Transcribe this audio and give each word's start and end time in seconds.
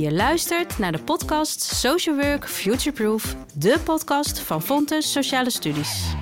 Je 0.00 0.12
luistert 0.12 0.78
naar 0.78 0.92
de 0.92 1.02
podcast 1.02 1.62
Social 1.62 2.16
Work 2.16 2.48
Futureproof, 2.48 3.36
de 3.54 3.80
podcast 3.84 4.40
van 4.40 4.62
Fontes 4.62 5.12
Sociale 5.12 5.50
Studies. 5.50 6.14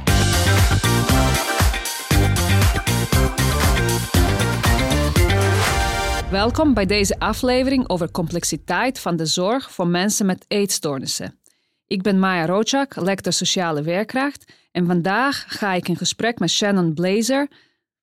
Welkom 6.30 6.75
bij 6.75 6.87
deze 6.87 7.19
aflevering 7.19 7.88
over 7.88 8.11
complexiteit 8.11 8.98
van 8.98 9.16
de 9.16 9.27
zorg 9.27 9.73
voor 9.73 9.87
mensen 9.87 10.27
met 10.27 10.45
eetstoornissen. 10.48 11.38
Ik 11.87 12.02
ben 12.02 12.19
Maya 12.19 12.47
Rochak, 12.47 12.97
lector 12.97 13.33
sociale 13.33 13.83
werkkracht 13.83 14.52
en 14.73 14.87
vandaag 14.87 15.45
ga 15.48 15.73
ik 15.73 15.88
in 15.88 15.97
gesprek 15.97 16.38
met 16.38 16.51
Shannon 16.51 16.95
Blazer. 16.95 17.48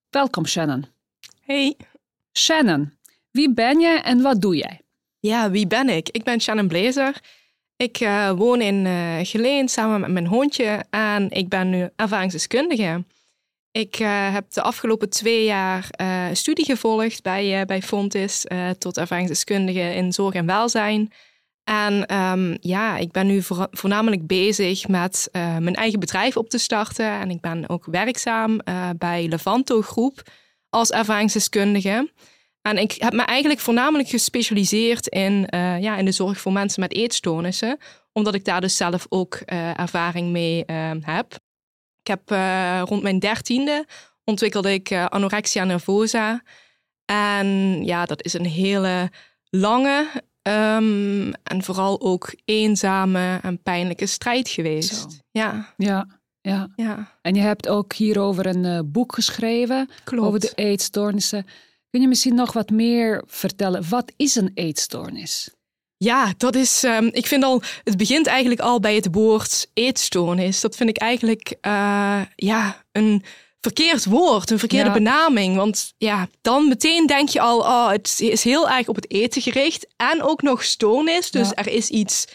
Welkom 0.09 0.45
Shannon. 0.45 0.85
Hey. 1.41 1.77
Shannon, 2.37 2.93
wie 3.31 3.53
ben 3.53 3.79
je 3.79 4.01
en 4.01 4.21
wat 4.21 4.41
doe 4.41 4.55
jij? 4.55 4.84
Ja, 5.25 5.51
wie 5.51 5.67
ben 5.67 5.89
ik? 5.89 6.09
Ik 6.09 6.23
ben 6.23 6.41
Shannon 6.41 6.67
Blazer. 6.67 7.21
Ik 7.75 7.99
uh, 7.99 8.31
woon 8.31 8.61
in 8.61 8.85
uh, 8.85 9.17
Geleen 9.21 9.69
samen 9.69 9.99
met 9.99 10.11
mijn 10.11 10.27
hondje 10.27 10.85
en 10.89 11.31
ik 11.31 11.49
ben 11.49 11.69
nu 11.69 11.89
ervaringsdeskundige. 11.95 13.03
Ik 13.71 13.99
uh, 13.99 14.33
heb 14.33 14.51
de 14.51 14.61
afgelopen 14.61 15.09
twee 15.09 15.43
jaar 15.43 15.89
studie 16.33 16.65
gevolgd 16.65 17.23
bij, 17.23 17.65
bij 17.65 17.81
Fontis 17.81 18.45
tot 18.77 18.97
ervaringsdeskundige 18.97 19.95
in 19.95 20.13
zorg 20.13 20.33
en 20.33 20.45
welzijn. 20.45 21.11
En 21.63 22.15
um, 22.15 22.57
ja, 22.61 22.97
ik 22.97 23.11
ben 23.11 23.27
nu 23.27 23.41
voor, 23.41 23.67
voornamelijk 23.71 24.27
bezig 24.27 24.87
met 24.87 25.29
mijn 25.31 25.75
eigen 25.75 25.99
bedrijf 25.99 26.37
op 26.37 26.49
te 26.49 26.57
starten. 26.57 27.09
En 27.09 27.29
ik 27.29 27.41
ben 27.41 27.69
ook 27.69 27.85
werkzaam 27.85 28.59
bij 28.97 29.27
Levanto 29.27 29.81
Groep 29.81 30.21
als 30.69 30.89
ervaringsdeskundige. 30.89 32.09
En 32.67 32.77
ik 32.77 32.91
heb 32.91 33.13
me 33.13 33.21
eigenlijk 33.21 33.59
voornamelijk 33.59 34.09
gespecialiseerd 34.09 35.07
in, 35.07 35.47
uh, 35.55 35.81
ja, 35.81 35.97
in 35.97 36.05
de 36.05 36.11
zorg 36.11 36.39
voor 36.39 36.51
mensen 36.51 36.81
met 36.81 36.93
eetstoornissen, 36.93 37.77
omdat 38.11 38.35
ik 38.35 38.45
daar 38.45 38.61
dus 38.61 38.77
zelf 38.77 39.05
ook 39.09 39.39
uh, 39.45 39.79
ervaring 39.79 40.31
mee 40.31 40.63
uh, 40.67 40.91
heb. 41.01 41.33
Ik 42.01 42.07
heb 42.07 42.29
rond 42.87 43.03
mijn 43.03 43.19
dertiende 43.19 43.85
ontwikkelde 44.23 44.73
ik 44.73 44.91
anorexia 44.91 45.63
nervosa. 45.63 46.43
En 47.05 47.47
ja, 47.85 48.05
dat 48.05 48.23
is 48.23 48.33
een 48.33 48.45
hele 48.45 49.11
lange 49.49 50.07
um, 50.41 51.33
en 51.33 51.63
vooral 51.63 52.01
ook 52.01 52.35
eenzame 52.45 53.39
en 53.41 53.61
pijnlijke 53.61 54.05
strijd 54.05 54.49
geweest. 54.49 54.95
Zo. 54.95 55.07
Ja. 55.31 55.73
ja. 55.77 56.07
Ja. 56.41 56.69
ja. 56.75 57.17
En 57.21 57.35
je 57.35 57.41
hebt 57.41 57.67
ook 57.67 57.93
hierover 57.93 58.45
een 58.45 58.91
boek 58.91 59.13
geschreven 59.13 59.89
Klopt. 60.03 60.27
over 60.27 60.39
de 60.39 60.51
eetstoornissen. 60.55 61.45
Kun 61.95 62.03
je 62.03 62.09
misschien 62.09 62.35
nog 62.35 62.53
wat 62.53 62.69
meer 62.69 63.23
vertellen? 63.27 63.89
Wat 63.89 64.11
is 64.17 64.35
een 64.35 64.51
eetstoornis? 64.53 65.49
Ja, 65.97 66.33
dat 66.37 66.55
is. 66.55 66.83
Um, 66.83 67.09
ik 67.11 67.25
vind 67.25 67.43
al. 67.43 67.61
Het 67.83 67.97
begint 67.97 68.27
eigenlijk 68.27 68.61
al 68.61 68.79
bij 68.79 68.95
het 68.95 69.07
woord 69.11 69.69
eetstoornis. 69.73 70.61
Dat 70.61 70.75
vind 70.75 70.89
ik 70.89 70.97
eigenlijk. 70.97 71.55
Uh, 71.61 72.21
ja, 72.35 72.83
een 72.91 73.23
verkeerd 73.61 74.05
woord, 74.05 74.49
een 74.49 74.59
verkeerde 74.59 74.91
benaming. 74.91 75.55
Want 75.55 75.93
ja, 75.97 76.27
dan 76.41 76.67
meteen 76.67 77.07
denk 77.07 77.29
je 77.29 77.39
al. 77.39 77.59
Oh, 77.59 77.89
het 77.89 78.15
is 78.19 78.43
heel 78.43 78.69
erg 78.69 78.87
op 78.87 78.95
het 78.95 79.11
eten 79.11 79.41
gericht. 79.41 79.87
En 79.95 80.21
ook 80.21 80.41
nog 80.41 80.63
stoornis. 80.63 81.31
Dus 81.31 81.51
er 81.53 81.67
is 81.67 81.89
iets 81.89 82.25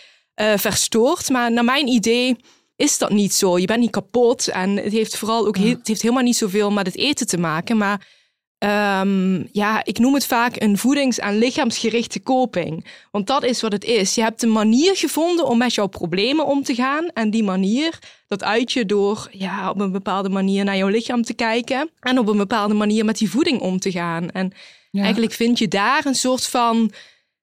uh, 0.40 0.52
verstoord. 0.56 1.28
Maar 1.28 1.52
naar 1.52 1.64
mijn 1.64 1.86
idee 1.86 2.36
is 2.76 2.98
dat 2.98 3.10
niet 3.10 3.34
zo. 3.34 3.58
Je 3.58 3.66
bent 3.66 3.80
niet 3.80 3.90
kapot. 3.90 4.48
En 4.48 4.76
het 4.76 4.92
heeft 4.92 5.16
vooral 5.16 5.46
ook. 5.46 5.56
het 5.56 5.86
heeft 5.86 6.02
helemaal 6.02 6.22
niet 6.22 6.36
zoveel 6.36 6.70
met 6.70 6.86
het 6.86 6.96
eten 6.96 7.26
te 7.26 7.38
maken. 7.38 7.76
Maar 7.76 8.18
Um, 8.64 9.48
ja, 9.52 9.84
ik 9.84 9.98
noem 9.98 10.14
het 10.14 10.26
vaak 10.26 10.60
een 10.60 10.78
voedings- 10.78 11.18
en 11.18 11.38
lichaamsgerichte 11.38 12.20
koping. 12.20 12.86
Want 13.10 13.26
dat 13.26 13.44
is 13.44 13.60
wat 13.60 13.72
het 13.72 13.84
is. 13.84 14.14
Je 14.14 14.22
hebt 14.22 14.42
een 14.42 14.52
manier 14.52 14.96
gevonden 14.96 15.46
om 15.46 15.58
met 15.58 15.74
jouw 15.74 15.86
problemen 15.86 16.46
om 16.46 16.62
te 16.62 16.74
gaan. 16.74 17.08
En 17.14 17.30
die 17.30 17.42
manier, 17.42 17.98
dat 18.28 18.44
uit 18.44 18.72
je 18.72 18.86
door 18.86 19.28
ja, 19.30 19.70
op 19.70 19.80
een 19.80 19.92
bepaalde 19.92 20.28
manier 20.28 20.64
naar 20.64 20.76
jouw 20.76 20.88
lichaam 20.88 21.22
te 21.22 21.34
kijken. 21.34 21.90
En 22.00 22.18
op 22.18 22.28
een 22.28 22.36
bepaalde 22.36 22.74
manier 22.74 23.04
met 23.04 23.18
die 23.18 23.30
voeding 23.30 23.60
om 23.60 23.78
te 23.78 23.90
gaan. 23.90 24.30
En 24.30 24.52
eigenlijk 24.92 25.32
vind 25.32 25.58
je 25.58 25.68
daar 25.68 26.06
een 26.06 26.14
soort 26.14 26.46
van 26.46 26.92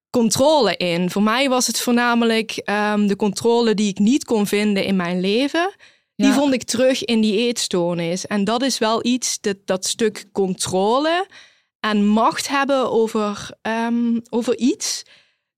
controle 0.09 0.75
in. 0.75 1.09
Voor 1.09 1.23
mij 1.23 1.49
was 1.49 1.67
het 1.67 1.79
voornamelijk 1.79 2.69
um, 2.93 3.07
de 3.07 3.15
controle 3.15 3.73
die 3.73 3.89
ik 3.89 3.99
niet 3.99 4.25
kon 4.25 4.47
vinden 4.47 4.85
in 4.85 4.95
mijn 4.95 5.19
leven. 5.19 5.75
Die 6.25 6.31
vond 6.31 6.53
ik 6.53 6.63
terug 6.63 7.05
in 7.05 7.21
die 7.21 7.37
eetstoornis. 7.37 8.27
En 8.27 8.43
dat 8.43 8.61
is 8.61 8.77
wel 8.77 9.05
iets, 9.05 9.39
dat, 9.41 9.57
dat 9.65 9.85
stuk 9.85 10.25
controle 10.31 11.27
en 11.79 12.05
macht 12.05 12.47
hebben 12.47 12.91
over, 12.91 13.49
um, 13.61 14.21
over 14.29 14.57
iets. 14.57 15.03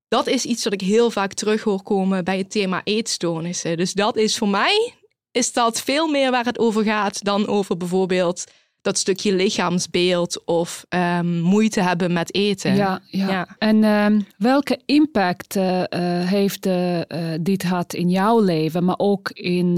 Dat 0.07 0.27
is 0.27 0.45
iets 0.45 0.63
dat 0.63 0.73
ik 0.73 0.81
heel 0.81 1.11
vaak 1.11 1.33
terug 1.33 1.63
hoor 1.63 1.83
komen 1.83 2.23
bij 2.23 2.37
het 2.37 2.51
thema 2.51 2.81
eetstoornissen. 2.83 3.77
Dus 3.77 3.93
dat 3.93 4.15
is 4.15 4.37
voor 4.37 4.49
mij, 4.49 4.93
is 5.31 5.53
dat 5.53 5.81
veel 5.81 6.07
meer 6.07 6.31
waar 6.31 6.45
het 6.45 6.59
over 6.59 6.83
gaat 6.83 7.23
dan 7.23 7.47
over 7.47 7.77
bijvoorbeeld 7.77 8.43
dat 8.81 8.97
stukje 8.97 9.33
lichaamsbeeld 9.33 10.45
of 10.45 10.85
um, 10.89 11.39
moeite 11.39 11.81
hebben 11.81 12.13
met 12.13 12.33
eten. 12.33 12.75
Ja, 12.75 13.01
ja. 13.07 13.55
en 13.57 13.83
um, 13.83 14.25
welke 14.37 14.79
impact 14.85 15.55
uh, 15.55 15.79
uh, 15.79 15.85
heeft 16.29 16.65
uh, 16.65 16.99
dit 17.41 17.63
had 17.63 17.93
in 17.93 18.09
jouw 18.09 18.39
leven, 18.39 18.85
maar 18.85 18.97
ook 18.97 19.29
in, 19.29 19.77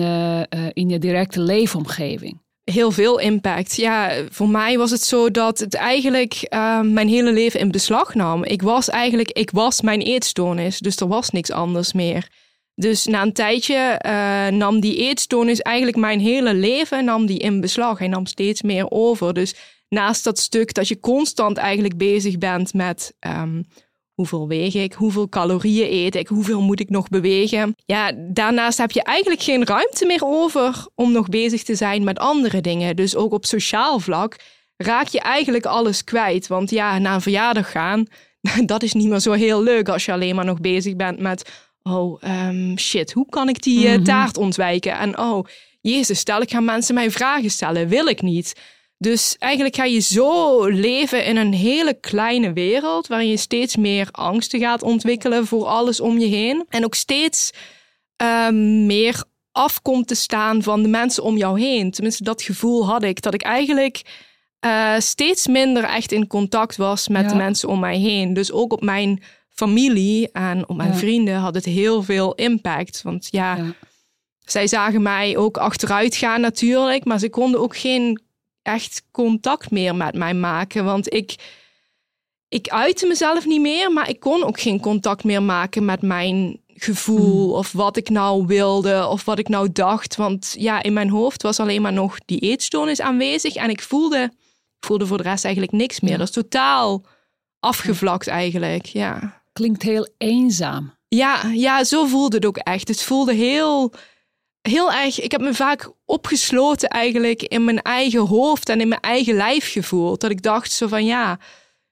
in 0.73 0.89
je 0.89 0.99
directe 0.99 1.41
leefomgeving? 1.41 2.39
Heel 2.63 2.91
veel 2.91 3.19
impact. 3.19 3.75
Ja, 3.75 4.11
voor 4.29 4.49
mij 4.49 4.77
was 4.77 4.91
het 4.91 5.03
zo 5.03 5.31
dat 5.31 5.59
het 5.59 5.75
eigenlijk 5.75 6.47
mijn 6.81 7.07
hele 7.07 7.33
leven 7.33 7.59
in 7.59 7.71
beslag 7.71 8.15
nam. 8.15 8.43
Ik 8.43 8.61
was 8.61 8.89
eigenlijk, 8.89 9.31
ik 9.31 9.51
was 9.51 9.81
mijn 9.81 10.01
eetstoornis, 10.01 10.79
dus 10.79 10.95
er 10.95 11.07
was 11.07 11.29
niks 11.29 11.51
anders 11.51 11.93
meer. 11.93 12.27
Dus 12.75 13.05
na 13.05 13.21
een 13.21 13.33
tijdje 13.33 14.01
uh, 14.05 14.47
nam 14.47 14.79
die 14.79 14.95
eetstoornis 14.95 15.61
eigenlijk 15.61 15.97
mijn 15.97 16.19
hele 16.19 16.53
leven 16.53 17.05
nam 17.05 17.25
die 17.25 17.39
in 17.39 17.61
beslag. 17.61 17.99
Hij 17.99 18.07
nam 18.07 18.25
steeds 18.25 18.61
meer 18.61 18.89
over. 18.89 19.33
Dus 19.33 19.55
naast 19.89 20.23
dat 20.23 20.39
stuk 20.39 20.73
dat 20.73 20.87
je 20.87 20.99
constant 20.99 21.57
eigenlijk 21.57 21.97
bezig 21.97 22.37
bent 22.37 22.73
met 22.73 23.13
um, 23.19 23.65
hoeveel 24.13 24.47
weeg 24.47 24.73
ik, 24.73 24.93
hoeveel 24.93 25.29
calorieën 25.29 26.05
eet 26.05 26.15
ik, 26.15 26.27
hoeveel 26.27 26.61
moet 26.61 26.79
ik 26.79 26.89
nog 26.89 27.09
bewegen. 27.09 27.75
Ja, 27.85 28.11
daarnaast 28.17 28.77
heb 28.77 28.91
je 28.91 29.03
eigenlijk 29.03 29.41
geen 29.41 29.65
ruimte 29.65 30.05
meer 30.05 30.23
over 30.23 30.87
om 30.95 31.11
nog 31.11 31.29
bezig 31.29 31.63
te 31.63 31.75
zijn 31.75 32.03
met 32.03 32.19
andere 32.19 32.61
dingen. 32.61 32.95
Dus 32.95 33.15
ook 33.15 33.33
op 33.33 33.45
sociaal 33.45 33.99
vlak 33.99 34.35
raak 34.77 35.07
je 35.07 35.19
eigenlijk 35.19 35.65
alles 35.65 36.03
kwijt. 36.03 36.47
Want 36.47 36.69
ja, 36.69 36.97
na 36.97 37.13
een 37.13 37.21
verjaardag 37.21 37.71
gaan, 37.71 38.05
dat 38.65 38.83
is 38.83 38.93
niet 38.93 39.07
meer 39.07 39.19
zo 39.19 39.31
heel 39.31 39.63
leuk 39.63 39.89
als 39.89 40.05
je 40.05 40.11
alleen 40.11 40.35
maar 40.35 40.45
nog 40.45 40.59
bezig 40.59 40.95
bent 40.95 41.19
met 41.19 41.69
oh 41.83 42.21
um, 42.23 42.77
shit, 42.77 43.11
hoe 43.11 43.29
kan 43.29 43.49
ik 43.49 43.63
die 43.63 43.87
uh, 43.87 44.03
taart 44.03 44.37
ontwijken? 44.37 44.97
En 44.97 45.17
oh, 45.17 45.45
jezus, 45.81 46.19
stel 46.19 46.41
ik 46.41 46.51
ga 46.51 46.59
mensen 46.59 46.95
mij 46.95 47.11
vragen 47.11 47.49
stellen, 47.49 47.87
wil 47.87 48.05
ik 48.05 48.21
niet. 48.21 48.55
Dus 48.97 49.35
eigenlijk 49.39 49.75
ga 49.75 49.83
je 49.83 49.99
zo 49.99 50.65
leven 50.65 51.25
in 51.25 51.37
een 51.37 51.53
hele 51.53 51.93
kleine 51.93 52.53
wereld 52.53 53.07
waarin 53.07 53.29
je 53.29 53.37
steeds 53.37 53.75
meer 53.75 54.07
angsten 54.11 54.59
gaat 54.59 54.83
ontwikkelen 54.83 55.47
voor 55.47 55.65
alles 55.65 55.99
om 55.99 56.19
je 56.19 56.27
heen. 56.27 56.65
En 56.69 56.85
ook 56.85 56.95
steeds 56.95 57.51
um, 58.17 58.85
meer 58.85 59.23
afkomt 59.51 60.07
te 60.07 60.15
staan 60.15 60.63
van 60.63 60.81
de 60.83 60.89
mensen 60.89 61.23
om 61.23 61.37
jou 61.37 61.59
heen. 61.59 61.91
Tenminste, 61.91 62.23
dat 62.23 62.41
gevoel 62.41 62.85
had 62.85 63.03
ik. 63.03 63.21
Dat 63.21 63.33
ik 63.33 63.41
eigenlijk 63.41 64.01
uh, 64.65 64.95
steeds 64.97 65.47
minder 65.47 65.83
echt 65.83 66.11
in 66.11 66.27
contact 66.27 66.75
was 66.75 67.07
met 67.07 67.29
de 67.29 67.35
mensen 67.35 67.69
om 67.69 67.79
mij 67.79 67.97
heen. 67.97 68.33
Dus 68.33 68.51
ook 68.51 68.73
op 68.73 68.81
mijn 68.81 69.23
familie 69.53 70.31
en 70.31 70.69
op 70.69 70.75
mijn 70.75 70.95
vrienden 70.95 71.35
had 71.35 71.55
het 71.55 71.65
heel 71.65 72.03
veel 72.03 72.33
impact. 72.33 73.01
Want 73.01 73.27
ja, 73.31 73.55
ja, 73.55 73.73
zij 74.45 74.67
zagen 74.67 75.01
mij 75.01 75.37
ook 75.37 75.57
achteruit 75.57 76.15
gaan 76.15 76.41
natuurlijk, 76.41 77.05
maar 77.05 77.19
ze 77.19 77.29
konden 77.29 77.59
ook 77.59 77.77
geen 77.77 78.21
echt 78.61 79.03
contact 79.11 79.71
meer 79.71 79.95
met 79.95 80.15
mij 80.15 80.33
maken. 80.33 80.85
Want 80.85 81.13
ik, 81.13 81.35
ik 82.47 82.67
uitte 82.67 83.07
mezelf 83.07 83.45
niet 83.45 83.61
meer, 83.61 83.91
maar 83.91 84.09
ik 84.09 84.19
kon 84.19 84.43
ook 84.43 84.59
geen 84.59 84.79
contact 84.79 85.23
meer 85.23 85.43
maken 85.43 85.85
met 85.85 86.01
mijn 86.01 86.59
gevoel 86.67 87.47
mm. 87.47 87.53
of 87.53 87.71
wat 87.71 87.97
ik 87.97 88.09
nou 88.09 88.45
wilde 88.45 89.07
of 89.07 89.25
wat 89.25 89.39
ik 89.39 89.47
nou 89.47 89.71
dacht. 89.71 90.15
Want 90.15 90.55
ja, 90.57 90.83
in 90.83 90.93
mijn 90.93 91.09
hoofd 91.09 91.41
was 91.41 91.59
alleen 91.59 91.81
maar 91.81 91.93
nog 91.93 92.17
die 92.25 92.39
eetstoornis 92.39 93.01
aanwezig 93.01 93.55
en 93.55 93.69
ik 93.69 93.81
voelde, 93.81 94.31
voelde 94.79 95.07
voor 95.07 95.17
de 95.17 95.23
rest 95.23 95.43
eigenlijk 95.45 95.73
niks 95.73 95.99
meer. 95.99 96.17
Dat 96.17 96.27
is 96.27 96.33
totaal 96.33 97.05
afgevlakt 97.59 98.27
eigenlijk, 98.27 98.85
ja 98.85 99.40
klinkt 99.53 99.81
heel 99.81 100.09
eenzaam. 100.17 100.93
Ja, 101.07 101.45
ja, 101.53 101.83
zo 101.83 102.05
voelde 102.05 102.35
het 102.35 102.45
ook 102.45 102.57
echt. 102.57 102.87
Het 102.87 103.03
voelde 103.03 103.33
heel, 103.33 103.93
heel 104.61 104.91
erg. 104.91 105.21
Ik 105.21 105.31
heb 105.31 105.41
me 105.41 105.53
vaak 105.53 105.91
opgesloten 106.05 106.89
eigenlijk 106.89 107.41
in 107.41 107.63
mijn 107.63 107.81
eigen 107.81 108.27
hoofd 108.27 108.69
en 108.69 108.81
in 108.81 108.87
mijn 108.87 109.01
eigen 109.01 109.35
lijf 109.35 109.71
gevoeld. 109.71 110.21
Dat 110.21 110.31
ik 110.31 110.41
dacht 110.41 110.71
zo 110.71 110.87
van 110.87 111.05
ja, 111.05 111.39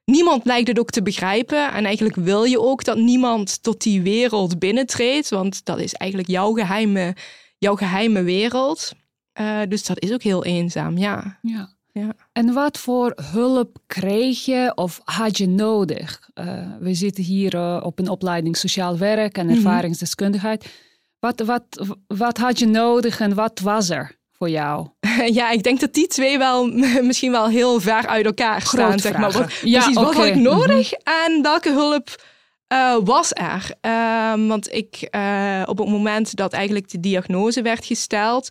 niemand 0.06 0.46
lijkt 0.46 0.68
het 0.68 0.80
ook 0.80 0.90
te 0.90 1.02
begrijpen. 1.02 1.72
En 1.72 1.86
eigenlijk 1.86 2.16
wil 2.16 2.44
je 2.44 2.60
ook 2.60 2.84
dat 2.84 2.98
niemand 2.98 3.64
tot 3.64 3.82
die 3.82 4.02
wereld 4.02 4.60
binnentreedt, 4.60 5.30
want 5.30 5.66
dat 5.66 5.80
is 5.80 5.94
eigenlijk 5.94 6.30
jouw 6.32 6.54
geheime, 6.54 7.16
jouw 7.58 7.76
geheime 7.76 8.24
wereld. 8.24 8.92
Uh, 9.40 9.62
dus 9.70 9.84
dat 9.84 10.00
is 10.00 10.12
ook 10.12 10.24
heel 10.24 10.44
eenzaam, 10.44 10.98
ja. 10.98 11.40
Ja. 11.42 11.78
Ja. 11.92 12.14
En 12.32 12.54
wat 12.54 12.78
voor 12.78 13.14
hulp 13.32 13.78
kreeg 13.88 14.46
je 14.46 14.72
of 14.76 15.02
had 15.04 15.38
je 15.38 15.48
nodig? 15.48 16.30
Uh, 16.36 16.66
we 16.80 16.94
zitten 16.94 17.24
hier 17.24 17.56
uh, 17.56 17.80
op 17.84 18.00
een 18.00 18.10
opleiding 18.10 18.58
sociaal 18.58 18.98
werk 18.98 19.38
en 19.38 19.50
ervaringsdeskundigheid. 19.50 20.64
Mm 20.64 20.70
-hmm. 20.70 21.20
wat, 21.20 21.40
wat, 21.48 21.98
wat 22.08 22.38
had 22.38 22.60
je 22.60 22.68
nodig 22.68 23.20
en 23.20 23.34
wat 23.34 23.60
was 23.60 23.90
er 23.90 24.18
voor 24.32 24.50
jou? 24.50 24.88
Ja, 25.26 25.50
ik 25.50 25.64
denk 25.64 25.80
dat 25.80 25.94
die 25.94 26.08
twee 26.08 26.38
wel 26.38 26.68
misschien 27.02 27.32
wel 27.32 27.48
heel 27.48 27.80
ver 27.80 28.08
uit 28.08 28.26
elkaar 28.26 28.62
staan. 28.62 29.00
Zeg 29.00 29.18
maar. 29.18 29.32
Wat, 29.32 29.52
ja, 29.52 29.80
precies, 29.80 29.98
okay. 29.98 30.04
wat 30.04 30.16
had 30.16 30.26
ik 30.26 30.36
nodig 30.36 30.92
mm 30.92 31.00
-hmm. 31.04 31.36
en 31.36 31.42
welke 31.42 31.72
hulp 31.72 32.16
uh, 32.74 32.98
was 33.04 33.32
er? 33.34 33.72
Uh, 33.82 34.48
want 34.48 34.74
ik, 34.74 35.08
uh, 35.16 35.64
op 35.66 35.78
het 35.78 35.88
moment 35.88 36.36
dat 36.36 36.54
eigenlijk 36.54 36.90
de 36.90 37.00
diagnose 37.00 37.62
werd 37.62 37.86
gesteld, 37.86 38.50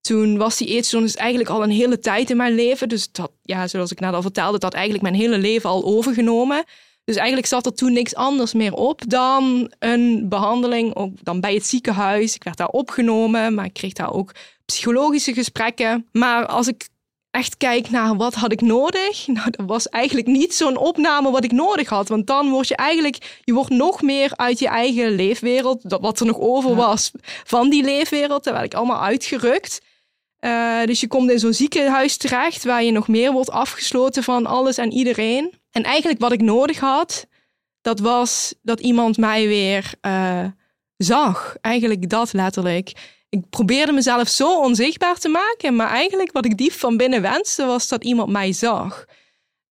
toen 0.00 0.36
was 0.36 0.56
die 0.56 0.68
eetstoornis 0.68 1.16
eigenlijk 1.16 1.50
al 1.50 1.62
een 1.62 1.70
hele 1.70 1.98
tijd 1.98 2.30
in 2.30 2.36
mijn 2.36 2.54
leven. 2.54 2.88
Dus 2.88 3.12
dat, 3.12 3.30
ja, 3.42 3.66
zoals 3.68 3.92
ik 3.92 4.00
net 4.00 4.14
al 4.14 4.22
vertelde, 4.22 4.52
dat 4.52 4.62
had 4.62 4.72
eigenlijk 4.72 5.02
mijn 5.02 5.14
hele 5.14 5.38
leven 5.38 5.70
al 5.70 5.84
overgenomen. 5.84 6.64
Dus 7.04 7.16
eigenlijk 7.16 7.48
zat 7.48 7.66
er 7.66 7.74
toen 7.74 7.92
niks 7.92 8.14
anders 8.14 8.52
meer 8.52 8.72
op 8.72 9.02
dan 9.06 9.72
een 9.78 10.28
behandeling, 10.28 10.94
ook 10.94 11.12
dan 11.22 11.40
bij 11.40 11.54
het 11.54 11.66
ziekenhuis. 11.66 12.34
Ik 12.34 12.44
werd 12.44 12.56
daar 12.56 12.68
opgenomen, 12.68 13.54
maar 13.54 13.64
ik 13.64 13.72
kreeg 13.72 13.92
daar 13.92 14.12
ook 14.12 14.34
psychologische 14.64 15.32
gesprekken. 15.32 16.06
Maar 16.12 16.46
als 16.46 16.68
ik 16.68 16.88
echt 17.30 17.56
kijk 17.56 17.90
naar 17.90 18.16
wat 18.16 18.34
had 18.34 18.52
ik 18.52 18.60
nodig, 18.60 19.26
nou, 19.36 19.50
dat 19.50 19.66
was 19.66 19.88
eigenlijk 19.88 20.26
niet 20.26 20.54
zo'n 20.54 20.76
opname 20.76 21.30
wat 21.30 21.44
ik 21.44 21.52
nodig 21.52 21.88
had. 21.88 22.08
Want 22.08 22.26
dan 22.26 22.50
word 22.50 22.68
je 22.68 22.76
eigenlijk, 22.76 23.40
je 23.44 23.52
wordt 23.52 23.70
nog 23.70 24.02
meer 24.02 24.32
uit 24.36 24.58
je 24.58 24.68
eigen 24.68 25.14
leefwereld, 25.14 25.90
dat 25.90 26.00
wat 26.00 26.20
er 26.20 26.26
nog 26.26 26.38
over 26.38 26.74
was 26.74 27.10
van 27.44 27.70
die 27.70 27.84
leefwereld, 27.84 28.44
daar 28.44 28.54
werd 28.54 28.66
ik 28.66 28.74
allemaal 28.74 29.02
uitgerukt. 29.02 29.80
Uh, 30.40 30.84
dus 30.84 31.00
je 31.00 31.06
komt 31.06 31.30
in 31.30 31.38
zo'n 31.38 31.52
ziekenhuis 31.52 32.16
terecht 32.16 32.64
waar 32.64 32.82
je 32.82 32.92
nog 32.92 33.08
meer 33.08 33.32
wordt 33.32 33.50
afgesloten 33.50 34.22
van 34.22 34.46
alles 34.46 34.78
en 34.78 34.92
iedereen. 34.92 35.54
En 35.70 35.82
eigenlijk 35.82 36.20
wat 36.20 36.32
ik 36.32 36.40
nodig 36.40 36.78
had, 36.78 37.26
dat 37.80 38.00
was 38.00 38.54
dat 38.62 38.80
iemand 38.80 39.16
mij 39.16 39.46
weer 39.46 39.92
uh, 40.02 40.44
zag. 40.96 41.56
Eigenlijk 41.60 42.08
dat 42.08 42.32
letterlijk. 42.32 42.92
Ik 43.28 43.50
probeerde 43.50 43.92
mezelf 43.92 44.28
zo 44.28 44.60
onzichtbaar 44.60 45.18
te 45.18 45.28
maken, 45.28 45.76
maar 45.76 45.88
eigenlijk 45.88 46.32
wat 46.32 46.44
ik 46.44 46.56
diep 46.56 46.72
van 46.72 46.96
binnen 46.96 47.22
wenste 47.22 47.64
was 47.64 47.88
dat 47.88 48.04
iemand 48.04 48.30
mij 48.30 48.52
zag. 48.52 49.04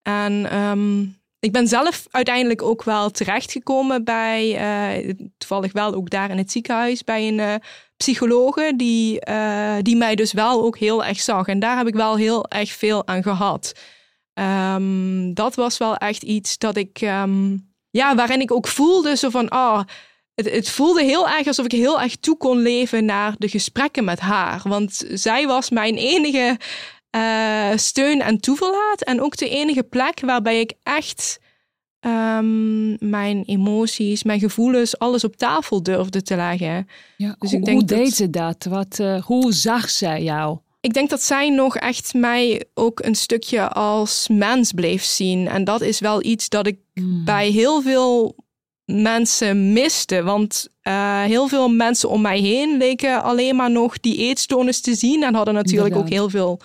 En 0.02 0.58
um, 0.58 1.19
ik 1.40 1.52
ben 1.52 1.68
zelf 1.68 2.08
uiteindelijk 2.12 2.62
ook 2.62 2.84
wel 2.84 3.10
terechtgekomen 3.10 4.04
bij, 4.04 4.62
uh, 5.06 5.14
toevallig 5.38 5.72
wel 5.72 5.94
ook 5.94 6.10
daar 6.10 6.30
in 6.30 6.38
het 6.38 6.52
ziekenhuis, 6.52 7.04
bij 7.04 7.28
een 7.28 7.38
uh, 7.38 7.56
psychologe 7.98 8.74
die, 8.76 9.30
uh, 9.30 9.76
die 9.82 9.96
mij 9.96 10.16
dus 10.16 10.34
wel 10.34 10.64
ook 10.64 10.78
heel 10.78 11.06
erg 11.06 11.20
zag. 11.20 11.48
En 11.48 11.60
daar 11.60 11.78
heb 11.78 11.88
ik 11.88 11.94
wel 11.96 12.16
heel 12.16 12.46
erg 12.46 12.72
veel 12.72 13.08
aan 13.08 13.24
gehad. 13.24 13.74
Um, 14.34 15.34
dat 15.34 15.56
was 15.56 15.78
wel 15.78 15.96
echt 15.96 16.24
iets 16.24 16.58
dat 16.58 16.78
ik, 16.78 17.02
um, 17.02 17.72
ja, 17.90 18.16
waarin 18.16 18.42
ik 18.42 18.52
ook 18.52 18.68
voelde 18.68 19.16
zo 19.16 19.30
van, 19.30 19.52
oh, 19.52 19.82
het, 20.36 20.52
het, 20.52 20.70
voelde 20.70 21.04
heel 21.04 21.30
erg 21.30 21.48
alsof 21.48 21.66
ik 21.66 21.72
heel 21.72 22.02
erg 22.02 22.16
toe 22.16 22.38
kon 22.38 22.58
leven 22.62 23.06
naar 23.06 23.36
de 23.38 23.50
gesprekken 23.50 24.04
met 24.04 24.20
haar. 24.20 24.62
Want 24.64 25.06
zij 25.14 25.48
was 25.48 25.70
mijn 25.70 25.96
enige 25.96 26.58
uh, 27.16 27.72
steun 27.76 28.22
en 28.22 28.40
toeverlaat. 28.40 29.02
En 29.04 29.22
ook 29.22 29.38
de 29.38 29.50
enige 29.50 29.84
plek 29.84 30.20
waarbij 30.20 30.60
ik 30.60 30.74
echt 30.84 31.40
um, 32.00 33.10
mijn 33.10 33.44
emoties, 33.46 34.24
mijn 34.24 34.40
gevoelens, 34.40 35.00
alles 35.00 35.24
op 35.24 35.36
tafel 35.36 35.84
durfde 35.84 36.22
te 36.22 36.36
leggen. 36.36 36.88
Ja, 37.18 37.36
dus 37.40 37.50
hoe, 37.50 37.60
ik 37.60 37.66
denk 37.66 37.80
hoe 37.80 37.88
deed 37.88 38.06
dat, 38.06 38.14
ze 38.14 38.30
dat? 38.30 38.66
Wat, 38.70 39.00
uh, 39.02 39.22
hoe 39.22 39.54
zag 39.54 39.90
zij 39.90 40.24
jou? 40.24 40.58
Ik 40.82 40.94
denk 40.94 41.10
dat 41.10 41.22
zij 41.22 41.50
nog 41.50 41.78
echt 41.78 42.14
mij 42.14 42.64
ook 42.74 43.00
een 43.04 43.16
stukje 43.16 43.68
als 43.68 44.28
mens 44.32 44.72
bleef 44.72 45.04
zien. 45.04 45.48
En 45.48 45.64
dat 45.64 45.82
is 45.82 46.00
wel 46.00 46.24
iets 46.24 46.50
dat 46.50 46.68
ik 46.68 46.80
hmm. 46.94 47.26
bij 47.26 47.50
heel 47.50 47.82
veel 47.82 48.36
mensen 48.86 49.74
miste. 49.74 50.24
Want 50.24 50.68
uh, 50.84 51.24
heel 51.24 51.48
veel 51.48 51.70
mensen 51.70 52.10
om 52.10 52.22
mij 52.22 52.40
heen 52.40 52.78
leken 52.78 53.24
alleen 53.24 53.56
maar 53.56 53.72
nog 53.72 54.00
die 54.00 54.18
eetstoornis 54.18 54.82
te 54.82 54.96
zien. 54.96 55.24
En 55.24 55.36
hadden 55.36 55.54
natuurlijk 55.54 55.96
Inderdaad. 55.96 56.12
ook 56.12 56.18
heel 56.18 56.30
veel 56.30 56.60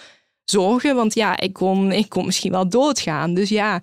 zorgen. 0.44 0.96
Want 0.96 1.14
ja, 1.14 1.40
ik 1.40 1.52
kon, 1.52 1.92
ik 1.92 2.08
kon 2.08 2.24
misschien 2.24 2.52
wel 2.52 2.68
doodgaan. 2.68 3.34
Dus 3.34 3.48
ja, 3.48 3.80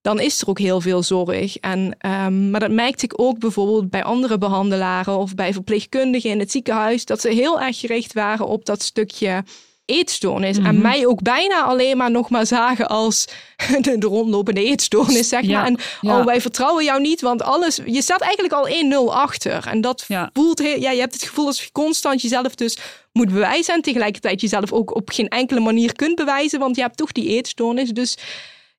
dan 0.00 0.20
is 0.20 0.40
er 0.40 0.48
ook 0.48 0.58
heel 0.58 0.80
veel 0.80 1.02
zorg. 1.02 1.56
En, 1.56 1.96
um, 2.06 2.50
maar 2.50 2.60
dat 2.60 2.70
merkte 2.70 3.04
ik 3.04 3.20
ook 3.20 3.38
bijvoorbeeld 3.38 3.90
bij 3.90 4.04
andere 4.04 4.38
behandelaren 4.38 5.16
of 5.16 5.34
bij 5.34 5.52
verpleegkundigen 5.52 6.30
in 6.30 6.38
het 6.38 6.50
ziekenhuis. 6.50 7.04
Dat 7.04 7.20
ze 7.20 7.28
heel 7.28 7.60
erg 7.60 7.78
gericht 7.78 8.12
waren 8.12 8.46
op 8.46 8.64
dat 8.64 8.82
stukje 8.82 9.44
eetstoornis. 9.84 10.58
Mm 10.58 10.64
-hmm. 10.64 10.74
En 10.74 10.82
mij 10.82 11.06
ook 11.06 11.22
bijna 11.22 11.62
alleen 11.62 11.96
maar 11.96 12.10
nog 12.10 12.30
maar 12.30 12.46
zagen 12.46 12.88
als 12.88 13.28
de, 13.80 13.98
de 13.98 14.06
rondlopende 14.06 14.64
eetstoornis, 14.64 15.28
zeg 15.28 15.42
ja, 15.42 15.58
maar. 15.58 15.66
En 15.66 15.78
ja. 16.00 16.18
oh, 16.18 16.24
wij 16.24 16.40
vertrouwen 16.40 16.84
jou 16.84 17.00
niet, 17.00 17.20
want 17.20 17.42
alles... 17.42 17.80
Je 17.84 18.02
staat 18.02 18.20
eigenlijk 18.20 18.54
al 18.54 18.68
1-0 19.10 19.14
achter. 19.14 19.66
En 19.66 19.80
dat 19.80 20.04
ja. 20.08 20.30
voelt 20.32 20.58
heel... 20.58 20.80
Ja, 20.80 20.90
je 20.90 21.00
hebt 21.00 21.14
het 21.14 21.22
gevoel 21.22 21.44
dat 21.44 21.58
je 21.58 21.72
constant 21.72 22.22
jezelf 22.22 22.54
dus 22.54 22.78
moet 23.18 23.32
bewijzen. 23.32 23.74
En 23.74 23.82
tegelijkertijd 23.82 24.40
jezelf 24.40 24.72
ook 24.72 24.94
op 24.94 25.10
geen 25.10 25.28
enkele 25.28 25.60
manier 25.60 25.94
kunt 25.94 26.14
bewijzen, 26.14 26.58
want 26.58 26.76
je 26.76 26.82
hebt 26.82 26.96
toch 26.96 27.12
die 27.12 27.28
eetstoornis. 27.28 27.90
Dus 27.90 28.18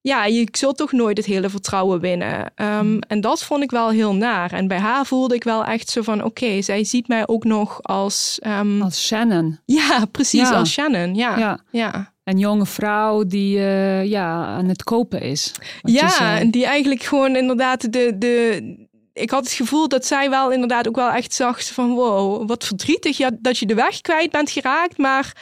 ja, 0.02 0.26
je 0.26 0.48
zult 0.52 0.78
toch 0.78 0.92
nooit 0.92 1.18
het 1.18 1.26
hele 1.26 1.50
vertrouwen 1.50 2.00
winnen. 2.00 2.52
Um, 2.56 3.00
en 3.00 3.22
dat 3.22 3.44
vond 3.44 3.64
ik 3.64 3.72
wel 3.72 3.90
heel 3.90 4.16
naar. 4.16 4.54
En 4.54 4.68
bij 4.68 4.80
haar 4.80 5.06
voelde 5.06 5.36
ik 5.36 5.44
wel 5.44 5.66
echt 5.66 5.90
zo 5.90 6.02
van... 6.02 6.24
oké, 6.24 6.44
okay, 6.44 6.62
zij 6.62 6.84
ziet 6.84 7.08
mij 7.08 7.28
ook 7.28 7.44
nog 7.44 7.84
als... 7.84 8.40
Um, 8.48 8.82
als 8.82 9.06
Shannon. 9.06 9.60
Ja, 9.66 10.06
precies, 10.12 10.50
ja. 10.50 10.56
als 10.56 10.72
Shannon. 10.72 11.16
Ja, 11.16 11.38
ja. 11.38 11.60
ja. 11.72 12.14
Een 12.24 12.38
jonge 12.38 12.66
vrouw 12.66 13.24
die 13.24 13.58
uh, 13.58 14.06
ja, 14.06 14.46
aan 14.46 14.68
het 14.68 14.84
kopen 14.84 15.22
is. 15.22 15.52
Ja, 15.82 16.40
en 16.40 16.52
die 16.52 16.66
eigenlijk 16.66 17.04
gewoon 17.04 17.36
inderdaad 17.36 17.92
de... 17.92 18.16
de 18.18 18.85
ik 19.16 19.30
had 19.30 19.44
het 19.44 19.54
gevoel 19.54 19.88
dat 19.88 20.06
zij 20.06 20.30
wel 20.30 20.52
inderdaad 20.52 20.88
ook 20.88 20.96
wel 20.96 21.12
echt 21.12 21.34
zag 21.34 21.66
van... 21.66 21.94
wow, 21.94 22.48
wat 22.48 22.66
verdrietig 22.66 23.18
ja, 23.18 23.32
dat 23.40 23.58
je 23.58 23.66
de 23.66 23.74
weg 23.76 24.02
kwijt 24.02 24.32
bent 24.32 24.50
geraakt. 24.50 24.98
Maar 24.98 25.34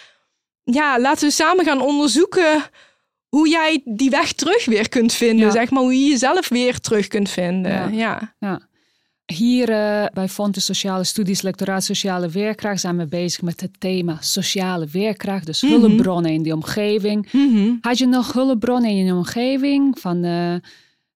ja, 0.63 0.99
laten 0.99 1.27
we 1.27 1.33
samen 1.33 1.65
gaan 1.65 1.81
onderzoeken 1.81 2.63
hoe 3.27 3.49
jij 3.49 3.81
die 3.85 4.09
weg 4.09 4.33
terug 4.33 4.65
weer 4.65 4.89
kunt 4.89 5.13
vinden. 5.13 5.45
Ja. 5.45 5.51
Zeg 5.51 5.69
maar, 5.69 5.83
hoe 5.83 5.99
je 5.99 6.09
jezelf 6.09 6.49
weer 6.49 6.79
terug 6.79 7.07
kunt 7.07 7.29
vinden. 7.29 7.71
Ja. 7.71 7.87
ja. 7.91 8.35
ja. 8.39 8.61
Hier 9.25 9.69
uh, 9.69 10.05
bij 10.13 10.27
Fonte 10.29 10.61
Sociale 10.61 11.03
Studies, 11.03 11.41
Lectoraat 11.41 11.83
Sociale 11.83 12.29
Weerkracht, 12.29 12.79
zijn 12.79 12.97
we 12.97 13.07
bezig 13.07 13.41
met 13.41 13.61
het 13.61 13.79
thema 13.79 14.17
sociale 14.21 14.87
weerkracht. 14.91 15.45
Dus 15.45 15.61
Mhm. 15.61 15.71
hulpbronnen 15.73 16.31
in 16.31 16.43
die 16.43 16.53
omgeving. 16.53 17.29
Mm 17.31 17.55
-hmm. 17.55 17.77
Had 17.81 17.97
je 17.97 18.07
nog 18.07 18.33
hulpbronnen 18.33 18.89
in 18.89 19.05
je 19.05 19.13
omgeving? 19.13 19.99
Van 19.99 20.25
uh, 20.25 20.55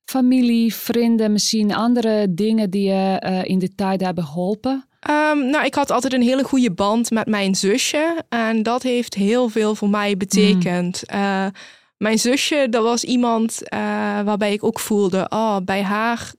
familie, 0.10 0.76
vrienden, 0.76 1.32
misschien 1.32 1.76
andere 1.76 2.34
dingen 2.34 2.70
die 2.70 2.88
je 2.90 3.24
uh, 3.26 3.44
in 3.44 3.60
de 3.60 3.76
tijd 3.76 4.02
hebben 4.02 4.24
geholpen? 4.24 4.86
Um, 5.10 5.50
nou, 5.50 5.66
ik 5.66 5.76
had 5.76 5.92
altijd 5.92 6.14
een 6.14 6.22
hele 6.22 6.44
goede 6.44 6.72
band 6.72 7.12
met 7.12 7.28
mijn 7.28 7.56
zusje. 7.56 8.24
En 8.30 8.64
dat 8.64 8.84
heeft 8.84 9.14
heel 9.14 9.50
veel 9.50 9.76
voor 9.76 9.90
mij 9.90 10.18
betekend. 10.18 11.04
Mm. 11.14 11.52
Mijn 11.98 12.20
zusje, 12.20 12.68
dat 12.70 12.84
was 12.84 13.04
iemand 13.04 13.62
uh, 13.64 13.80
waarbij 14.22 14.54
ik 14.54 14.64
ook 14.64 14.80
voelde, 14.80 15.26
oh, 15.30 15.58
bij 15.66 15.84
haar 15.84 16.34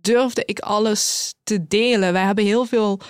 durfde 0.00 0.42
ik 0.44 0.58
alles 0.58 1.34
te 1.42 1.66
delen. 1.68 2.12
Wij 2.12 2.22
hebben 2.22 2.44
heel 2.44 2.64
veel 2.64 3.00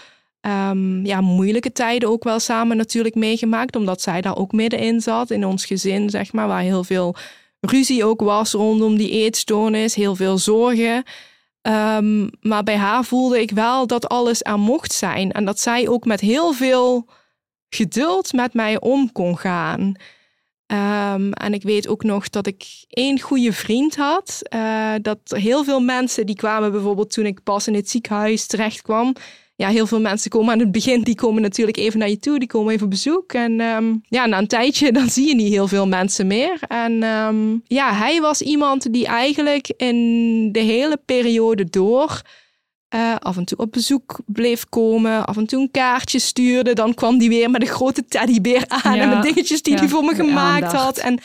um, 0.71 1.07
ja, 1.07 1.21
moeilijke 1.21 1.73
tijden 1.73 2.09
ook 2.09 2.25
wel 2.25 2.41
samen 2.41 2.77
natuurlijk 2.77 3.15
meegemaakt, 3.15 3.77
omdat 3.77 4.01
zij 4.01 4.21
daar 4.21 4.37
ook 4.37 4.53
middenin 4.53 5.01
zat, 5.01 5.31
in 5.31 5.47
ons 5.47 5.67
gezin, 5.67 6.11
zeg 6.11 6.33
maar, 6.33 6.47
waar 6.47 6.63
heel 6.63 6.85
veel 6.85 7.15
ruzie 7.71 8.05
ook 8.05 8.21
was 8.21 8.53
rondom 8.53 8.97
die 8.97 9.11
eetstoornis, 9.11 9.95
heel 9.95 10.17
veel 10.17 10.39
zorgen. 10.39 11.03
Um, 11.63 12.31
maar 12.41 12.63
bij 12.63 12.77
haar 12.77 13.05
voelde 13.05 13.41
ik 13.41 13.51
wel 13.51 13.87
dat 13.87 14.09
alles 14.09 14.43
er 14.43 14.59
mocht 14.59 14.93
zijn 14.93 15.33
en 15.33 15.45
dat 15.45 15.61
zij 15.61 15.89
ook 15.89 16.05
met 16.05 16.21
heel 16.21 16.53
veel 16.53 17.09
geduld 17.69 18.33
met 18.33 18.55
mij 18.55 18.81
om 18.81 19.13
kon 19.13 19.39
gaan. 19.39 19.95
Um, 20.67 21.33
en 21.33 21.55
ik 21.55 21.63
weet 21.63 21.89
ook 21.89 22.03
nog 22.03 22.29
dat 22.29 22.47
ik 22.47 22.65
één 22.89 23.21
goede 23.21 23.53
vriend 23.53 23.97
had. 23.97 24.41
Uh, 24.55 24.93
dat 25.03 25.19
heel 25.25 25.65
veel 25.65 25.81
mensen 25.81 26.27
die 26.27 26.37
kwamen 26.37 26.73
bijvoorbeeld 26.73 27.13
toen 27.13 27.27
ik 27.27 27.43
pas 27.43 27.67
in 27.67 27.75
het 27.75 27.91
ziekenhuis 27.91 28.47
terecht 28.47 28.83
kwam. 28.83 29.15
Ja, 29.57 29.69
heel 29.69 29.87
veel 29.87 30.01
mensen 30.01 30.31
komen 30.31 30.53
aan 30.53 30.59
het 30.59 30.73
begin, 30.73 31.03
die 31.03 31.15
komen 31.15 31.43
natuurlijk 31.43 31.77
even 31.77 31.99
naar 31.99 32.09
je 32.09 32.19
toe, 32.19 32.39
die 32.39 32.49
komen 32.49 32.73
even 32.73 32.85
op 32.85 32.91
bezoek. 32.91 33.33
En 33.33 33.61
um, 33.61 34.01
ja, 34.09 34.27
na 34.27 34.39
een 34.39 34.47
tijdje 34.47 34.93
dan 34.99 35.09
zie 35.11 35.29
je 35.29 35.35
niet 35.35 35.53
heel 35.53 35.69
veel 35.69 35.87
mensen 35.87 36.27
meer. 36.27 36.59
En 36.69 37.03
um, 37.03 37.63
ja, 37.65 37.95
hij 37.95 38.21
was 38.21 38.43
iemand 38.43 38.93
die 38.93 39.07
eigenlijk 39.07 39.69
in 39.77 40.53
de 40.53 40.61
hele 40.61 41.01
periode 41.05 41.65
door 41.65 42.23
uh, 42.95 43.15
af 43.19 43.37
en 43.37 43.45
toe 43.45 43.59
op 43.59 43.73
bezoek 43.73 44.21
bleef 44.27 44.65
komen, 44.69 45.25
af 45.25 45.37
en 45.37 45.47
toe 45.47 45.61
een 45.61 45.71
kaartje 45.71 46.19
stuurde. 46.19 46.73
Dan 46.73 46.95
kwam 46.95 47.19
die 47.19 47.29
weer 47.29 47.51
met 47.51 47.63
een 47.63 47.69
grote 47.69 48.05
teddybeer 48.05 48.65
aan 48.69 48.97
Ja, 48.97 49.03
en 49.03 49.09
met 49.09 49.23
dingetjes 49.23 49.63
die 49.63 49.73
ja, 49.73 49.79
hij 49.79 49.89
voor 49.89 50.05
me 50.05 50.15
gemaakt 50.15 50.73
had. 50.73 50.99
En 50.99 51.19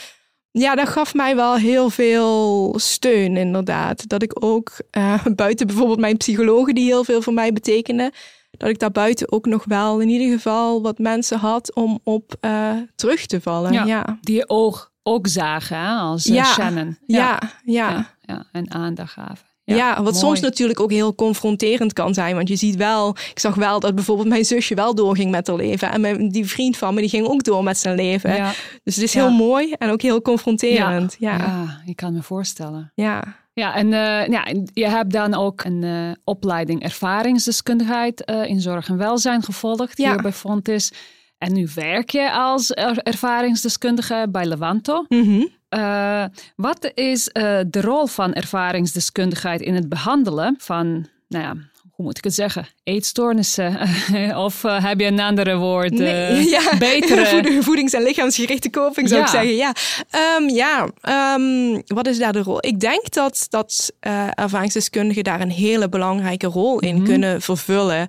ja, 0.51 0.75
dat 0.75 0.89
gaf 0.89 1.13
mij 1.13 1.35
wel 1.35 1.55
heel 1.55 1.89
veel 1.89 2.73
steun, 2.79 3.37
inderdaad. 3.37 4.07
Dat 4.09 4.23
ik 4.23 4.43
ook 4.43 4.71
uh, 4.97 5.25
buiten 5.35 5.67
bijvoorbeeld 5.67 5.99
mijn 5.99 6.17
psychologen, 6.17 6.75
die 6.75 6.85
heel 6.85 7.03
veel 7.03 7.21
voor 7.21 7.33
mij 7.33 7.53
betekende, 7.53 8.11
dat 8.51 8.69
ik 8.69 8.79
daarbuiten 8.79 9.31
ook 9.31 9.45
nog 9.45 9.65
wel 9.65 9.99
in 9.99 10.09
ieder 10.09 10.37
geval 10.37 10.81
wat 10.81 10.97
mensen 10.97 11.39
had 11.39 11.75
om 11.75 11.99
op 12.03 12.35
uh, 12.41 12.71
terug 12.95 13.25
te 13.25 13.41
vallen. 13.41 13.73
Ja. 13.73 13.85
Ja. 13.85 14.17
Die 14.21 14.35
je 14.35 14.49
oog 14.49 14.91
ook 15.03 15.27
zagen 15.27 15.77
hè, 15.77 15.95
als 15.95 16.23
Ja. 16.23 16.43
Shannon. 16.43 16.97
Ja, 17.05 17.39
ja. 17.65 17.89
ja, 17.89 18.15
ja, 18.21 18.45
en 18.51 18.71
aandacht 18.71 19.11
gaven. 19.11 19.48
Ja, 19.75 19.95
wat 19.95 20.03
mooi. 20.03 20.15
soms 20.15 20.39
natuurlijk 20.39 20.79
ook 20.79 20.91
heel 20.91 21.15
confronterend 21.15 21.93
kan 21.93 22.13
zijn. 22.13 22.35
Want 22.35 22.47
je 22.47 22.55
ziet 22.55 22.75
wel, 22.75 23.09
ik 23.09 23.39
zag 23.39 23.55
wel 23.55 23.79
dat 23.79 23.95
bijvoorbeeld 23.95 24.27
mijn 24.27 24.45
zusje 24.45 24.75
wel 24.75 24.95
doorging 24.95 25.31
met 25.31 25.47
haar 25.47 25.55
leven. 25.55 25.91
En 25.91 26.01
mijn, 26.01 26.29
die 26.29 26.45
vriend 26.45 26.77
van 26.77 26.93
me, 26.93 26.99
die 27.01 27.09
ging 27.09 27.27
ook 27.27 27.43
door 27.43 27.63
met 27.63 27.77
zijn 27.77 27.95
leven. 27.95 28.35
Ja, 28.35 28.51
Dus 28.83 28.95
het 28.95 29.03
is 29.03 29.13
heel 29.13 29.31
mooi 29.31 29.71
en 29.71 29.89
ook 29.89 30.01
heel 30.01 30.21
confronterend. 30.21 31.15
Ja, 31.19 31.37
ja. 31.37 31.81
je 31.85 31.95
kan 31.95 32.13
me 32.13 32.21
voorstellen. 32.23 32.91
ja. 32.95 33.37
Ja, 33.53 33.75
en 33.75 33.85
eh, 33.93 34.27
ja, 34.27 34.47
je 34.73 34.87
hebt 34.87 35.11
dan 35.11 35.33
ook 35.33 35.63
een 35.63 35.83
eh, 35.83 36.11
opleiding 36.23 36.83
ervaringsdeskundigheid 36.83 38.25
eh, 38.25 38.45
in 38.45 38.61
zorg 38.61 38.87
en 38.89 38.97
welzijn 38.97 39.43
gevolgd 39.43 39.97
Ja. 39.97 40.11
hier 40.13 40.21
bij 40.21 40.31
Fontis. 40.33 40.91
En 41.37 41.53
nu 41.53 41.67
werk 41.75 42.09
je 42.09 42.31
als 42.31 42.71
er- 42.71 42.97
ervaringsdeskundige 43.03 44.27
bij 44.31 44.45
Levanto. 44.45 45.05
Mhm. 45.09 45.45
Eh, 45.69 46.23
wat 46.55 46.91
is 46.93 47.29
eh, 47.29 47.59
de 47.67 47.81
rol 47.81 48.05
van 48.05 48.33
ervaringsdeskundigheid 48.33 49.61
in 49.61 49.73
het 49.75 49.89
behandelen 49.89 50.55
van, 50.59 51.07
nou 51.27 51.43
ja, 51.43 51.53
hoe 51.91 52.05
moet 52.05 52.17
ik 52.17 52.23
het 52.23 52.33
zeggen, 52.33 52.67
eetstoornissen? 52.83 53.77
of 54.45 54.63
eh, 54.63 54.83
heb 54.85 54.99
je 54.99 55.05
een 55.05 55.19
andere 55.19 55.55
woord? 55.57 55.91
Nee, 55.91 56.49
ja. 56.49 56.77
Betere. 56.77 57.25
Voeding- 57.33 57.63
voedings- 57.63 57.93
en 57.93 58.03
lichaamsgerichte 58.03 58.69
coping 58.69 59.07
zou 59.09 59.19
Ja. 59.19 59.25
ik 59.25 59.31
zeggen. 59.31 59.55
Ja, 59.55 59.73
Ehm, 60.09 60.49
ja. 60.49 60.89
ehm, 61.01 61.81
wat 61.85 62.07
is 62.07 62.17
daar 62.17 62.33
de 62.33 62.41
rol? 62.43 62.65
Ik 62.65 62.79
denk 62.79 63.11
dat, 63.13 63.45
dat 63.49 63.91
ervaringsdeskundigen 64.33 65.23
daar 65.23 65.41
een 65.41 65.51
hele 65.51 65.89
belangrijke 65.89 66.47
rol 66.47 66.79
in 66.79 66.95
Mhm. 66.95 67.05
kunnen 67.05 67.41
vervullen. 67.41 68.07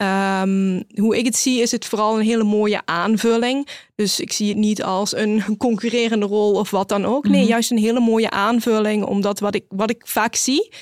Ehm, 0.00 0.82
hoe 0.94 1.18
ik 1.18 1.24
het 1.24 1.36
zie, 1.36 1.60
is 1.60 1.70
het 1.70 1.84
vooral 1.84 2.18
een 2.18 2.24
hele 2.24 2.44
mooie 2.44 2.82
aanvulling. 2.84 3.68
Dus 3.94 4.20
ik 4.20 4.32
zie 4.32 4.48
het 4.48 4.56
niet 4.56 4.82
als 4.82 5.16
een 5.16 5.56
concurrerende 5.56 6.26
rol 6.26 6.52
of 6.54 6.70
wat 6.70 6.88
dan 6.88 7.04
ook. 7.04 7.28
Nee, 7.28 7.40
Mhm. 7.40 7.48
juist 7.50 7.70
een 7.70 7.78
hele 7.78 8.00
mooie 8.00 8.30
aanvulling. 8.30 9.04
Omdat 9.04 9.40
wat 9.40 9.54
ik, 9.54 9.64
wat 9.68 9.90
ik 9.90 10.02
vaak 10.06 10.34
zie, 10.34 10.72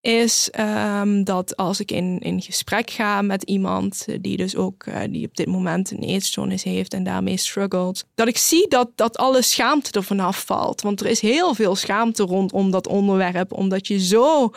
is 0.00 0.48
ehm, 0.50 1.24
dat 1.24 1.56
als 1.56 1.80
ik 1.80 1.90
in, 1.90 2.18
in 2.18 2.42
gesprek 2.42 2.90
ga 2.90 3.22
met 3.22 3.42
iemand 3.42 4.06
die 4.20 4.36
dus 4.36 4.56
ook 4.56 4.84
eh, 4.84 5.00
die 5.10 5.26
op 5.26 5.36
dit 5.36 5.46
moment 5.46 5.90
een 5.90 6.02
eetstoornis 6.02 6.62
heeft 6.62 6.94
en 6.94 7.04
daarmee 7.04 7.36
struggelt, 7.36 8.04
dat 8.14 8.28
ik 8.28 8.36
zie 8.36 8.68
dat, 8.68 8.88
dat 8.94 9.16
alle 9.16 9.42
schaamte 9.42 9.90
er 9.92 10.04
vanaf 10.04 10.44
valt. 10.46 10.80
Want 10.82 11.00
er 11.00 11.06
is 11.06 11.20
heel 11.20 11.54
veel 11.54 11.74
schaamte 11.76 12.22
rondom 12.22 12.70
dat 12.70 12.86
onderwerp, 12.86 13.52
omdat 13.52 13.86
je 13.86 13.98
zo 14.00 14.50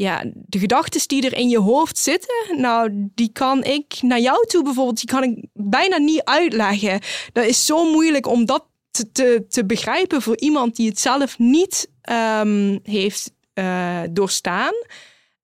ja, 0.00 0.24
de 0.34 0.58
gedachten 0.58 1.08
die 1.08 1.26
er 1.26 1.36
in 1.36 1.48
je 1.48 1.58
hoofd 1.58 1.98
zitten, 1.98 2.60
nou, 2.60 2.90
die 3.14 3.32
kan 3.32 3.64
ik 3.64 3.98
naar 4.00 4.20
jou 4.20 4.46
toe 4.46 4.62
bijvoorbeeld, 4.62 4.96
die 4.96 5.08
kan 5.08 5.22
ik 5.22 5.44
bijna 5.52 5.98
niet 5.98 6.24
uitleggen. 6.24 7.00
Dat 7.32 7.44
is 7.44 7.66
zo 7.66 7.90
moeilijk 7.90 8.26
om 8.26 8.44
dat 8.44 8.64
te, 8.90 9.44
te, 9.48 9.64
begrijpen 9.64 10.22
voor 10.22 10.38
iemand 10.38 10.76
die 10.76 10.88
het 10.88 11.00
zelf 11.00 11.38
niet 11.38 11.90
ehm, 12.02 12.78
heeft 12.82 13.32
eh, 13.52 14.02
doorstaan. 14.10 14.74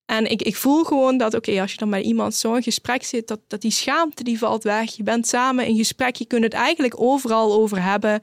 En 0.06 0.30
ik, 0.30 0.42
ik 0.42 0.56
voel 0.56 0.84
gewoon 0.84 1.16
dat, 1.16 1.34
oké, 1.34 1.60
als 1.60 1.72
je 1.72 1.78
dan 1.78 1.88
met 1.88 2.04
iemand 2.04 2.34
zo 2.34 2.54
in 2.54 2.62
gesprek 2.62 3.04
zit, 3.04 3.28
dat, 3.28 3.40
dat 3.46 3.60
die 3.60 3.70
schaamte 3.70 4.24
die 4.24 4.38
valt 4.38 4.62
weg. 4.62 4.96
Je 4.96 5.02
bent 5.02 5.26
samen 5.26 5.66
in 5.66 5.76
gesprek, 5.76 6.16
je 6.16 6.26
kunt 6.26 6.44
het 6.44 6.52
eigenlijk 6.52 7.00
overal 7.00 7.52
over 7.52 7.82
hebben. 7.82 8.20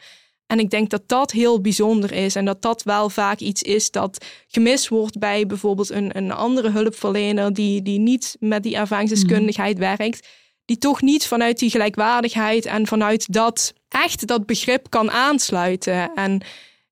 En 0.53 0.60
ik 0.60 0.69
denk 0.69 0.89
dat 0.89 1.03
dat 1.05 1.31
heel 1.31 1.62
bijzonder 1.62 2.12
is 2.12 2.36
en 2.36 2.45
dat 2.45 2.62
dat 2.62 2.83
wel 2.83 3.10
vaak 3.10 3.39
iets 3.39 3.62
is 3.62 3.91
dat 3.91 4.25
gemist 4.48 4.88
wordt 4.88 5.19
bij 5.19 5.45
bijvoorbeeld 5.45 5.89
een, 5.89 6.17
een 6.17 6.31
andere 6.31 6.69
hulpverlener 6.69 7.53
die, 7.53 7.81
die 7.81 8.00
niet 8.00 8.36
met 8.39 8.63
die 8.63 8.75
ervaringsdeskundigheid 8.75 9.77
werkt. 9.77 10.27
Die 10.65 10.77
toch 10.77 11.01
niet 11.01 11.27
vanuit 11.27 11.60
die 11.60 11.69
gelijkwaardigheid 11.69 12.65
en 12.65 12.88
vanuit 12.88 13.33
dat 13.33 13.74
echt 13.89 14.27
dat 14.27 14.45
begrip 14.45 14.89
kan 14.89 15.12
aansluiten. 15.12 16.12
En 16.15 16.41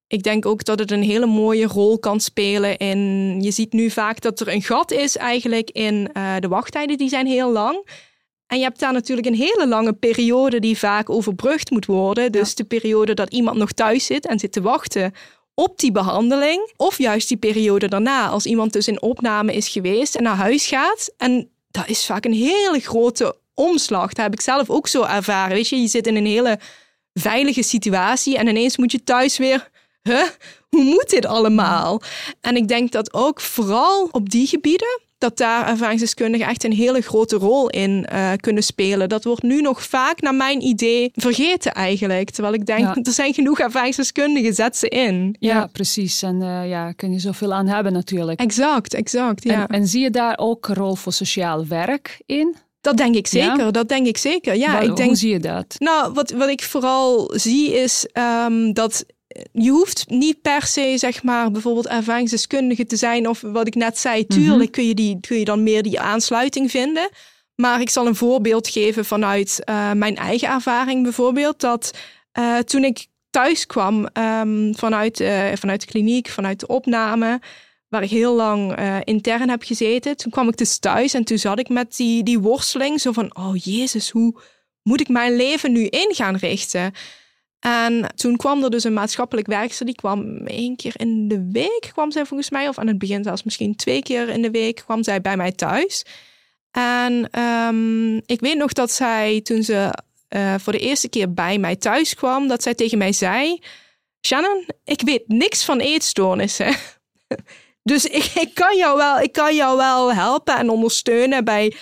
ik 0.07 0.23
denk 0.23 0.45
ook 0.45 0.63
dat 0.63 0.79
het 0.79 0.91
een 0.91 1.03
hele 1.03 1.25
mooie 1.25 1.65
rol 1.65 1.99
kan 1.99 2.19
spelen 2.19 2.77
in. 2.77 3.41
Je 3.41 3.51
ziet 3.51 3.73
nu 3.73 3.89
vaak 3.89 4.21
dat 4.21 4.39
er 4.39 4.47
een 4.47 4.61
gat 4.61 4.91
is 4.91 5.17
eigenlijk 5.17 5.69
in 5.69 6.09
eh, 6.13 6.35
de 6.39 6.47
wachttijden, 6.47 6.97
die 6.97 7.09
zijn 7.09 7.27
heel 7.27 7.51
lang. 7.51 7.85
En 8.51 8.57
je 8.57 8.63
hebt 8.63 8.79
daar 8.79 8.93
natuurlijk 8.93 9.27
een 9.27 9.35
hele 9.35 9.67
lange 9.67 9.93
periode 9.93 10.59
die 10.59 10.77
vaak 10.77 11.09
overbrugd 11.09 11.69
moet 11.69 11.85
worden. 11.85 12.31
Dus 12.31 12.55
de 12.55 12.63
periode 12.63 13.13
dat 13.13 13.33
iemand 13.33 13.57
nog 13.57 13.71
thuis 13.71 14.05
zit 14.05 14.25
en 14.25 14.39
zit 14.39 14.51
te 14.51 14.61
wachten 14.61 15.13
op 15.53 15.79
die 15.79 15.91
behandeling. 15.91 16.71
Of 16.77 16.97
juist 16.97 17.27
die 17.27 17.37
periode 17.37 17.87
daarna, 17.87 18.27
als 18.27 18.45
iemand 18.45 18.73
dus 18.73 18.87
in 18.87 19.01
opname 19.01 19.53
is 19.53 19.67
geweest 19.67 20.15
en 20.15 20.23
naar 20.23 20.35
huis 20.35 20.65
gaat. 20.65 21.13
En 21.17 21.49
dat 21.69 21.87
is 21.87 22.05
vaak 22.05 22.25
een 22.25 22.33
hele 22.33 22.79
grote 22.79 23.35
omslag. 23.53 24.13
Dat 24.13 24.25
heb 24.25 24.33
ik 24.33 24.41
zelf 24.41 24.69
ook 24.69 24.87
zo 24.87 25.03
ervaren. 25.03 25.55
Weet 25.55 25.67
je, 25.67 25.75
je 25.75 25.87
zit 25.87 26.07
in 26.07 26.15
een 26.15 26.25
hele 26.25 26.59
veilige 27.13 27.63
situatie 27.63 28.37
en 28.37 28.47
ineens 28.47 28.77
moet 28.77 28.91
je 28.91 29.03
thuis 29.03 29.37
weer. 29.37 29.69
Huh? 30.03 30.27
Hoe 30.69 30.83
moet 30.83 31.09
dit 31.09 31.25
allemaal? 31.25 32.01
En 32.41 32.55
ik 32.55 32.67
denk 32.67 32.91
dat 32.91 33.13
ook 33.13 33.41
vooral 33.41 34.09
op 34.11 34.29
die 34.29 34.47
gebieden 34.47 34.99
dat 35.21 35.37
daar 35.37 35.67
ervaringsdeskundigen 35.67 36.47
echt 36.47 36.63
een 36.63 36.73
hele 36.73 37.01
grote 37.01 37.35
rol 37.35 37.69
in 37.69 38.05
eh, 38.05 38.31
kunnen 38.35 38.63
spelen. 38.63 39.09
Dat 39.09 39.23
wordt 39.23 39.43
nu 39.43 39.61
nog 39.61 39.83
vaak, 39.83 40.21
naar 40.21 40.35
mijn 40.35 40.61
idee, 40.61 41.11
vergeten 41.13 41.71
eigenlijk. 41.71 42.29
Terwijl 42.29 42.53
ik 42.53 42.65
denk, 42.65 42.79
Ja. 42.79 42.95
er 43.03 43.11
zijn 43.11 43.33
genoeg 43.33 43.59
ervaringsdeskundigen, 43.59 44.53
zet 44.53 44.77
ze 44.77 44.87
in. 44.87 45.35
Ja, 45.39 45.67
precies. 45.67 46.21
En 46.21 46.41
eh, 46.41 46.69
ja, 46.69 46.91
kun 46.91 47.11
je 47.11 47.19
zoveel 47.19 47.53
aan 47.53 47.67
hebben 47.67 47.93
natuurlijk. 47.93 48.39
Exact, 48.39 48.93
exact. 48.93 49.43
Ja. 49.43 49.67
En, 49.67 49.67
en 49.67 49.87
zie 49.87 50.01
je 50.01 50.09
daar 50.09 50.37
ook 50.37 50.67
een 50.67 50.75
rol 50.75 50.95
voor 50.95 51.13
sociaal 51.13 51.67
werk 51.67 52.21
in? 52.25 52.55
dat 52.81 52.97
denk 52.97 53.15
ik 53.15 53.27
Ja? 53.27 53.55
zeker, 53.55 53.71
dat 53.71 53.89
denk 53.89 54.07
ik 54.07 54.17
zeker. 54.17 54.55
Ja, 54.55 54.79
ik 54.79 54.95
denk 54.95 55.09
Hoe 55.09 55.17
zie 55.17 55.31
je 55.31 55.39
dat? 55.39 55.75
Nou, 55.77 56.13
wat, 56.13 56.31
wat 56.31 56.49
ik 56.49 56.63
vooral 56.63 57.31
zie 57.35 57.73
is 57.73 58.07
ehm, 58.11 58.73
dat 58.73 59.05
je 59.51 59.69
hoeft 59.69 60.05
niet 60.09 60.41
per 60.41 60.61
se, 60.61 60.93
zeg 60.97 61.23
maar, 61.23 61.51
bijvoorbeeld 61.51 61.87
ervaringsdeskundige 61.87 62.85
te 62.85 62.95
zijn. 62.95 63.27
Of 63.27 63.41
wat 63.41 63.67
ik 63.67 63.75
net 63.75 63.97
zei, 63.97 64.27
tuurlijk 64.27 64.71
kun, 64.71 64.87
je 64.87 64.95
die, 64.95 65.19
kun 65.19 65.39
je 65.39 65.45
dan 65.45 65.63
meer 65.63 65.83
die 65.83 65.99
aansluiting 65.99 66.71
vinden. 66.71 67.09
Maar 67.55 67.81
ik 67.81 67.89
zal 67.89 68.07
een 68.07 68.15
voorbeeld 68.15 68.67
geven 68.67 69.05
vanuit 69.05 69.63
eh, 69.63 69.91
mijn 69.91 70.15
eigen 70.15 70.49
ervaring 70.49 71.03
bijvoorbeeld. 71.03 71.59
Dat 71.59 71.97
eh, 72.31 72.57
toen 72.57 72.83
ik 72.83 73.05
thuis 73.29 73.65
kwam 73.65 74.07
ehm, 74.07 74.73
vanuit, 74.73 75.19
eh, 75.19 75.51
vanuit 75.53 75.81
de 75.81 75.87
kliniek, 75.87 76.27
vanuit 76.27 76.59
de 76.59 76.67
opname, 76.67 77.39
waar 77.87 78.03
ik 78.03 78.09
heel 78.09 78.35
lang 78.35 78.79
intern 79.03 79.49
heb 79.49 79.63
gezeten. 79.63 80.17
Toen 80.17 80.31
kwam 80.31 80.47
ik 80.47 80.57
dus 80.57 80.77
thuis 80.77 81.13
en 81.13 81.23
toen 81.23 81.37
zat 81.37 81.59
ik 81.59 81.69
met 81.69 81.95
die, 81.95 82.23
die 82.23 82.39
worsteling. 82.39 83.01
Zo 83.01 83.11
van, 83.11 83.35
oh 83.35 83.55
jezus, 83.55 84.09
hoe 84.09 84.41
moet 84.83 85.01
ik 85.01 85.07
mijn 85.07 85.35
leven 85.35 85.71
nu 85.71 85.85
in 85.85 86.15
gaan 86.15 86.35
richten? 86.35 86.93
En 87.61 88.13
toen 88.15 88.37
kwam 88.37 88.63
er 88.63 88.69
dus 88.69 88.83
een 88.83 88.93
maatschappelijk 88.93 89.47
werkster, 89.47 89.85
die 89.85 89.95
kwam 89.95 90.47
één 90.47 90.75
keer 90.75 90.93
in 90.95 91.27
de 91.27 91.49
week, 91.51 91.89
kwam 91.91 92.11
zij 92.11 92.25
volgens 92.25 92.49
mij, 92.49 92.67
of 92.67 92.77
aan 92.77 92.87
het 92.87 92.97
begin 92.97 93.23
zelfs 93.23 93.43
misschien 93.43 93.75
twee 93.75 94.01
keer 94.01 94.29
in 94.29 94.41
de 94.41 94.51
week, 94.51 94.75
kwam 94.75 95.03
zij 95.03 95.21
bij 95.21 95.37
mij 95.37 95.51
thuis. 95.51 96.05
En 96.71 97.29
ehm, 97.31 98.15
ik 98.15 98.39
weet 98.39 98.57
nog 98.57 98.73
dat 98.73 98.91
zij, 98.91 99.41
toen 99.41 99.63
ze 99.63 99.93
eh, 100.27 100.55
voor 100.59 100.73
de 100.73 100.79
eerste 100.79 101.09
keer 101.09 101.33
bij 101.33 101.57
mij 101.57 101.75
thuis 101.75 102.13
kwam, 102.13 102.47
dat 102.47 102.63
zij 102.63 102.73
tegen 102.73 102.97
mij 102.97 103.11
zei: 103.11 103.59
Shannon, 104.25 104.65
ik 104.83 105.01
weet 105.01 105.27
niks 105.27 105.65
van 105.65 105.79
eetstoornissen. 105.79 106.75
Dus 107.83 108.05
ik, 108.05 108.23
ik, 108.23 108.53
kan 108.53 108.77
jou 108.77 108.97
wel, 108.97 109.19
ik 109.19 109.31
kan 109.31 109.55
jou 109.55 109.77
wel 109.77 110.13
helpen 110.13 110.57
en 110.57 110.69
ondersteunen 110.69 111.43
bij 111.43 111.73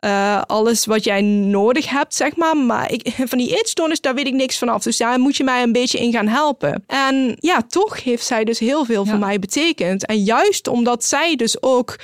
eh, 0.00 0.42
alles 0.46 0.86
wat 0.86 1.04
jij 1.04 1.20
nodig 1.22 1.88
hebt, 1.90 2.14
zeg 2.14 2.36
maar. 2.36 2.56
Maar 2.56 2.92
ik, 2.92 3.12
van 3.30 3.38
die 3.38 3.56
eetstoornis, 3.58 4.00
daar 4.00 4.14
weet 4.14 4.26
ik 4.26 4.32
niks 4.32 4.58
vanaf. 4.58 4.82
Dus 4.82 4.96
daar 4.96 5.18
moet 5.20 5.36
je 5.36 5.44
mij 5.44 5.62
een 5.62 5.72
beetje 5.72 5.98
in 5.98 6.12
gaan 6.12 6.28
helpen. 6.28 6.84
En 6.86 7.36
ja, 7.40 7.62
toch 7.68 8.02
heeft 8.04 8.24
zij 8.26 8.44
dus 8.44 8.58
heel 8.58 8.84
veel 8.84 9.04
Ja. 9.04 9.10
voor 9.10 9.18
mij 9.18 9.38
betekend. 9.38 10.06
En 10.06 10.22
juist 10.22 10.68
omdat 10.68 11.04
zij 11.04 11.36
dus 11.36 11.62
ook... 11.62 11.96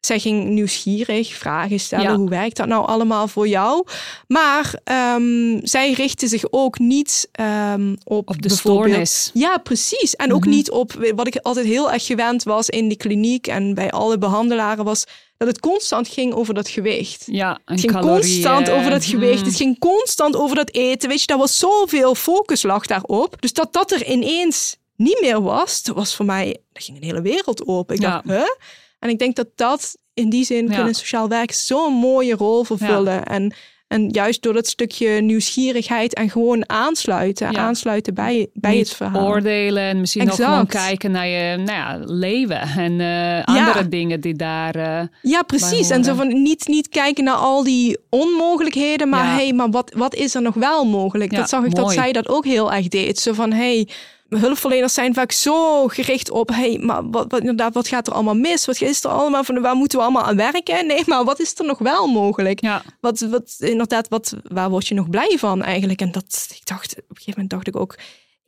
Zij 0.00 0.18
ging 0.18 0.44
nieuwsgierig 0.48 1.34
vragen 1.34 1.80
stellen. 1.80 2.04
Ja. 2.10 2.16
Hoe 2.16 2.28
werkt 2.28 2.56
dat 2.56 2.66
nou 2.66 2.86
allemaal 2.86 3.28
voor 3.28 3.48
jou? 3.48 3.84
Maar 4.26 4.74
ehm, 4.84 5.58
zij 5.62 5.92
richtte 5.92 6.28
zich 6.28 6.44
ook 6.50 6.78
niet 6.78 7.28
ehm, 7.32 7.94
op, 8.04 8.28
Op 8.28 8.42
de 8.42 8.48
stoornis. 8.48 9.30
ja, 9.34 9.56
precies. 9.56 10.16
En 10.16 10.32
ook 10.34 10.40
Mhm. 10.44 10.48
niet 10.54 10.70
op 10.70 11.10
wat 11.14 11.26
ik 11.26 11.36
altijd 11.42 11.66
heel 11.66 11.92
erg 11.92 12.06
gewend 12.06 12.42
was 12.42 12.68
in 12.68 12.88
die 12.88 12.96
kliniek 12.96 13.46
en 13.46 13.74
bij 13.74 13.90
alle 13.90 14.18
behandelaren 14.18 14.84
was 14.84 15.04
dat 15.36 15.48
het 15.48 15.60
constant 15.60 16.08
ging 16.08 16.32
over 16.34 16.54
dat 16.54 16.68
gewicht. 16.68 17.22
Ja, 17.26 17.50
en 17.64 17.72
Het 17.72 17.80
ging 17.80 17.92
calorieën. 17.92 18.20
constant 18.20 18.70
over 18.70 18.90
dat 18.90 19.04
gewicht. 19.04 19.40
Mm. 19.40 19.46
Het 19.46 19.56
ging 19.56 19.78
constant 19.78 20.36
over 20.36 20.56
dat 20.56 20.72
eten. 20.74 21.08
Weet 21.08 21.20
je, 21.20 21.26
daar 21.26 21.38
was 21.38 21.58
zoveel 21.58 22.14
focus 22.14 22.62
lag 22.62 22.86
daarop. 22.86 23.36
Dus 23.40 23.52
dat 23.52 23.72
dat 23.72 23.90
er 23.90 24.06
ineens 24.06 24.76
niet 24.96 25.18
meer 25.20 25.42
was, 25.42 25.82
dat 25.82 25.94
was 25.96 26.14
voor 26.14 26.24
mij, 26.26 26.56
dat 26.72 26.82
ging 26.84 26.96
een 26.96 27.04
hele 27.04 27.22
wereld 27.22 27.66
open. 27.66 27.94
Ik 27.96 28.02
Ja. 28.02 28.10
dacht, 28.10 28.24
huh? 28.38 28.48
En 28.98 29.08
ik 29.08 29.18
denk 29.18 29.36
dat 29.36 29.48
dat 29.54 29.96
in 30.14 30.30
die 30.30 30.44
zin 30.44 30.66
Ja. 30.68 30.74
kunnen 30.74 30.94
sociaal 30.94 31.28
werk 31.28 31.52
zo'n 31.52 31.92
mooie 31.94 32.34
rol 32.34 32.64
vervullen. 32.64 33.24
En, 33.24 33.54
en 33.88 34.08
juist 34.08 34.42
door 34.42 34.52
dat 34.52 34.66
stukje 34.66 35.08
nieuwsgierigheid 35.20 36.14
en 36.14 36.30
gewoon 36.30 36.68
aansluiten, 36.68 37.52
Ja. 37.52 37.58
aansluiten 37.60 38.14
bij, 38.14 38.48
bij 38.54 38.70
Niet 38.74 38.86
het 38.88 38.96
verhaal. 38.96 39.26
oordelen 39.26 39.82
en 39.82 40.00
misschien 40.00 40.30
ook 40.30 40.34
gewoon 40.36 40.66
kijken 40.66 41.10
naar 41.10 41.26
je 41.26 41.56
nou 41.56 41.78
ja, 41.78 41.98
leven 42.04 42.60
en 42.60 43.00
eh, 43.00 43.44
andere 43.56 43.88
dingen 43.88 44.20
die 44.20 44.34
daar... 44.34 44.74
eh, 44.74 45.06
Ja, 45.22 45.42
precies. 45.42 45.90
En 45.90 46.04
zo 46.04 46.14
van 46.14 46.42
niet, 46.42 46.66
niet 46.68 46.88
kijken 46.88 47.24
naar 47.24 47.34
al 47.34 47.62
die 47.64 47.98
onmogelijkheden, 48.10 49.08
maar 49.08 49.24
Ja. 49.24 49.34
hey, 49.34 49.52
maar 49.52 49.70
wat, 49.70 49.92
wat 49.96 50.14
is 50.14 50.34
er 50.34 50.42
nog 50.42 50.54
wel 50.54 50.84
mogelijk? 50.84 51.34
Dat 51.34 51.48
zag 51.48 51.64
ik 51.64 51.74
dat 51.74 51.92
zij 51.92 52.12
dat 52.12 52.28
ook 52.28 52.44
heel 52.44 52.72
erg 52.72 52.88
deed. 52.88 53.18
Zo 53.18 53.32
van 53.32 53.52
hey, 53.52 53.88
hulpverleners 54.28 54.94
zijn 54.94 55.14
vaak 55.14 55.32
zo 55.32 55.86
gericht 55.86 56.30
op, 56.30 56.48
hey, 56.48 56.78
maar 56.82 57.10
wat, 57.10 57.24
wat, 57.28 57.40
inderdaad, 57.40 57.74
wat 57.74 57.88
gaat 57.88 58.06
er 58.06 58.12
allemaal 58.12 58.34
mis? 58.34 58.66
Wat 58.66 58.80
is 58.80 59.04
er 59.04 59.10
allemaal 59.10 59.44
van, 59.44 59.60
waar 59.60 59.74
moeten 59.74 59.98
we 59.98 60.04
allemaal 60.04 60.24
aan 60.24 60.36
werken? 60.36 60.86
Nee, 60.86 61.02
maar 61.06 61.24
wat 61.24 61.40
is 61.40 61.54
er 61.58 61.64
nog 61.64 61.78
wel 61.78 62.06
mogelijk? 62.06 62.60
Ja. 62.60 62.82
Wat, 63.00 63.20
wat, 63.20 63.56
inderdaad, 63.58 64.08
wat, 64.08 64.36
waar 64.42 64.70
word 64.70 64.86
je 64.86 64.94
nog 64.94 65.10
blij 65.10 65.36
van 65.38 65.62
eigenlijk? 65.62 66.00
En 66.00 66.12
dat, 66.12 66.48
ik 66.54 66.66
dacht, 66.66 66.92
op 66.92 66.98
een 66.98 67.16
gegeven 67.16 67.32
moment 67.32 67.50
dacht 67.50 67.66
ik 67.66 67.76
ook, 67.76 67.98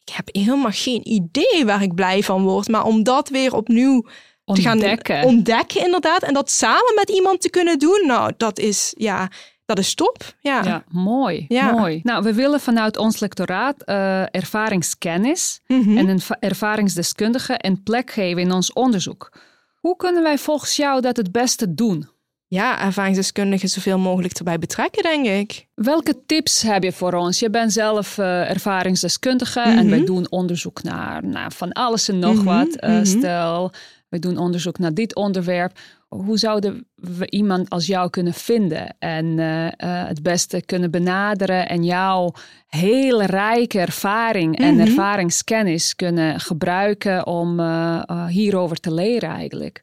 ik 0.04 0.12
heb 0.14 0.28
helemaal 0.32 0.70
geen 0.70 1.08
idee 1.08 1.64
waar 1.64 1.82
ik 1.82 1.94
blij 1.94 2.22
van 2.22 2.42
word. 2.42 2.68
Maar 2.68 2.84
om 2.84 3.02
dat 3.02 3.28
weer 3.28 3.54
opnieuw 3.54 4.06
te 4.44 4.60
gaan 4.60 4.72
Ontdekken. 4.72 5.24
ontdekken, 5.24 5.84
inderdaad, 5.84 6.22
en 6.22 6.34
dat 6.34 6.50
samen 6.50 6.94
met 6.94 7.10
iemand 7.10 7.40
te 7.40 7.50
kunnen 7.50 7.78
doen, 7.78 8.02
nou, 8.06 8.32
dat 8.36 8.58
is, 8.58 8.94
ja, 8.96 9.28
dat 9.74 9.84
is 9.84 9.94
top. 9.94 10.16
Ja. 10.40 10.64
Ja, 10.64 10.84
mooi, 10.88 11.44
Ja. 11.48 11.70
mooi. 11.72 12.00
Nou, 12.02 12.22
we 12.22 12.34
willen 12.34 12.60
vanuit 12.60 12.96
ons 12.96 13.20
lectoraat 13.20 13.82
eh, 13.82 14.22
ervaringskennis 14.34 15.60
Mhm. 15.66 15.96
en 15.98 16.08
een 16.08 16.20
va- 16.20 16.36
ervaringsdeskundige 16.40 17.54
een 17.58 17.82
plek 17.82 18.10
geven 18.10 18.42
in 18.42 18.52
ons 18.52 18.72
onderzoek. 18.72 19.32
Hoe 19.80 19.96
kunnen 19.96 20.22
wij 20.22 20.38
volgens 20.38 20.76
jou 20.76 21.00
dat 21.00 21.16
het 21.16 21.32
beste 21.32 21.74
doen? 21.74 22.08
ja, 22.52 22.80
ervaringsdeskundigen 22.80 23.68
zoveel 23.68 23.98
mogelijk 23.98 24.34
erbij 24.34 24.58
betrekken, 24.58 25.02
denk 25.02 25.26
ik. 25.26 25.66
Welke 25.74 26.22
tips 26.26 26.62
heb 26.62 26.82
je 26.82 26.92
voor 26.92 27.12
ons? 27.12 27.38
Je 27.38 27.50
bent 27.50 27.72
zelf 27.72 28.18
eh, 28.18 28.50
ervaringsdeskundige 28.50 29.60
en 29.60 29.76
Mhm. 29.76 29.88
wij 29.88 30.04
doen 30.04 30.26
onderzoek 30.30 30.82
naar, 30.82 31.26
naar 31.26 31.52
van 31.52 31.72
alles 31.72 32.08
en 32.08 32.18
nog 32.18 32.34
Mhm, 32.34 32.44
wat. 32.44 32.74
Eh. 32.76 32.98
Stel, 33.02 33.72
we 34.08 34.18
doen 34.18 34.36
onderzoek 34.38 34.78
naar 34.78 34.94
dit 34.94 35.14
onderwerp. 35.14 35.78
Hoe 36.16 36.38
zouden 36.38 36.88
we 36.94 37.30
iemand 37.30 37.70
als 37.70 37.86
jou 37.86 38.10
kunnen 38.10 38.34
vinden 38.34 38.96
en 38.98 39.38
eh, 39.38 39.66
eh, 39.66 39.72
het 40.08 40.22
beste 40.22 40.62
kunnen 40.62 40.90
benaderen 40.90 41.68
en 41.68 41.84
jouw 41.84 42.32
hele 42.66 43.26
rijke 43.26 43.78
ervaring 43.78 44.58
en 44.58 44.74
Mhm. 44.74 44.86
ervaringskennis 44.86 45.96
kunnen 45.96 46.40
gebruiken 46.40 47.26
om 47.26 47.60
eh, 47.60 48.26
hierover 48.26 48.76
te 48.76 48.94
leren 48.94 49.28
eigenlijk? 49.28 49.82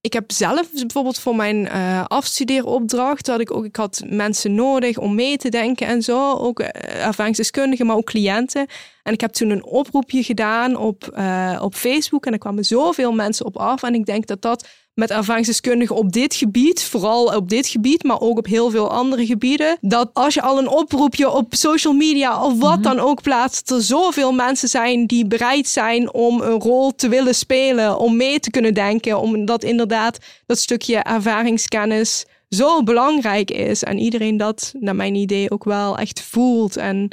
Ik 0.00 0.12
heb 0.12 0.32
zelf 0.32 0.72
bijvoorbeeld 0.72 1.18
voor 1.18 1.36
mijn 1.36 1.70
afstudeeropdracht, 2.08 3.26
dat 3.26 3.40
ik 3.40 3.54
ook, 3.54 3.64
ik 3.64 3.76
had 3.76 4.02
mensen 4.06 4.54
nodig 4.54 4.98
om 4.98 5.14
mee 5.14 5.36
te 5.36 5.48
denken 5.48 5.86
en 5.86 6.02
zo, 6.02 6.32
ook 6.32 6.60
ervaringsdeskundigen, 6.60 7.86
maar 7.86 7.96
ook 7.96 8.06
cliënten. 8.06 8.66
En 9.02 9.12
ik 9.12 9.20
heb 9.20 9.32
toen 9.32 9.50
een 9.50 9.64
oproepje 9.64 10.22
gedaan 10.22 10.76
op, 10.76 11.20
op 11.60 11.74
Facebook 11.74 12.26
en 12.26 12.32
er 12.32 12.38
kwamen 12.38 12.64
zoveel 12.64 13.12
mensen 13.12 13.46
op 13.46 13.56
af. 13.56 13.82
En 13.82 13.94
ik 13.94 14.06
denk 14.06 14.26
dat 14.26 14.42
dat 14.42 14.68
met 14.98 15.10
ervaringsdeskundigen 15.10 15.96
op 15.96 16.12
dit 16.12 16.34
gebied, 16.34 16.82
vooral 16.82 17.24
op 17.24 17.48
dit 17.48 17.66
gebied, 17.66 18.02
maar 18.02 18.20
ook 18.20 18.38
op 18.38 18.46
heel 18.46 18.70
veel 18.70 18.90
andere 18.90 19.26
gebieden, 19.26 19.76
dat 19.80 20.10
als 20.12 20.34
je 20.34 20.42
al 20.42 20.58
een 20.58 20.68
oproepje 20.68 21.30
op 21.30 21.54
social 21.54 21.92
media 21.92 22.44
of 22.44 22.58
wat 22.58 22.82
dan 22.82 22.98
ook 22.98 23.22
plaatst, 23.22 23.70
er 23.70 23.82
zoveel 23.82 24.32
mensen 24.32 24.68
zijn 24.68 25.06
die 25.06 25.26
bereid 25.26 25.68
zijn 25.68 26.12
om 26.12 26.40
een 26.40 26.60
rol 26.60 26.94
te 26.94 27.08
willen 27.08 27.34
spelen, 27.34 27.98
om 27.98 28.16
mee 28.16 28.40
te 28.40 28.50
kunnen 28.50 28.74
denken, 28.74 29.18
omdat 29.18 29.64
inderdaad 29.64 30.18
dat 30.46 30.58
stukje 30.58 30.96
ervaringskennis 30.96 32.26
zo 32.48 32.82
belangrijk 32.82 33.50
is 33.50 33.82
en 33.82 33.98
iedereen 33.98 34.36
dat, 34.36 34.72
naar 34.80 34.96
mijn 34.96 35.14
idee, 35.14 35.50
ook 35.50 35.64
wel 35.64 35.98
echt 35.98 36.20
voelt 36.20 36.76
en 36.76 37.08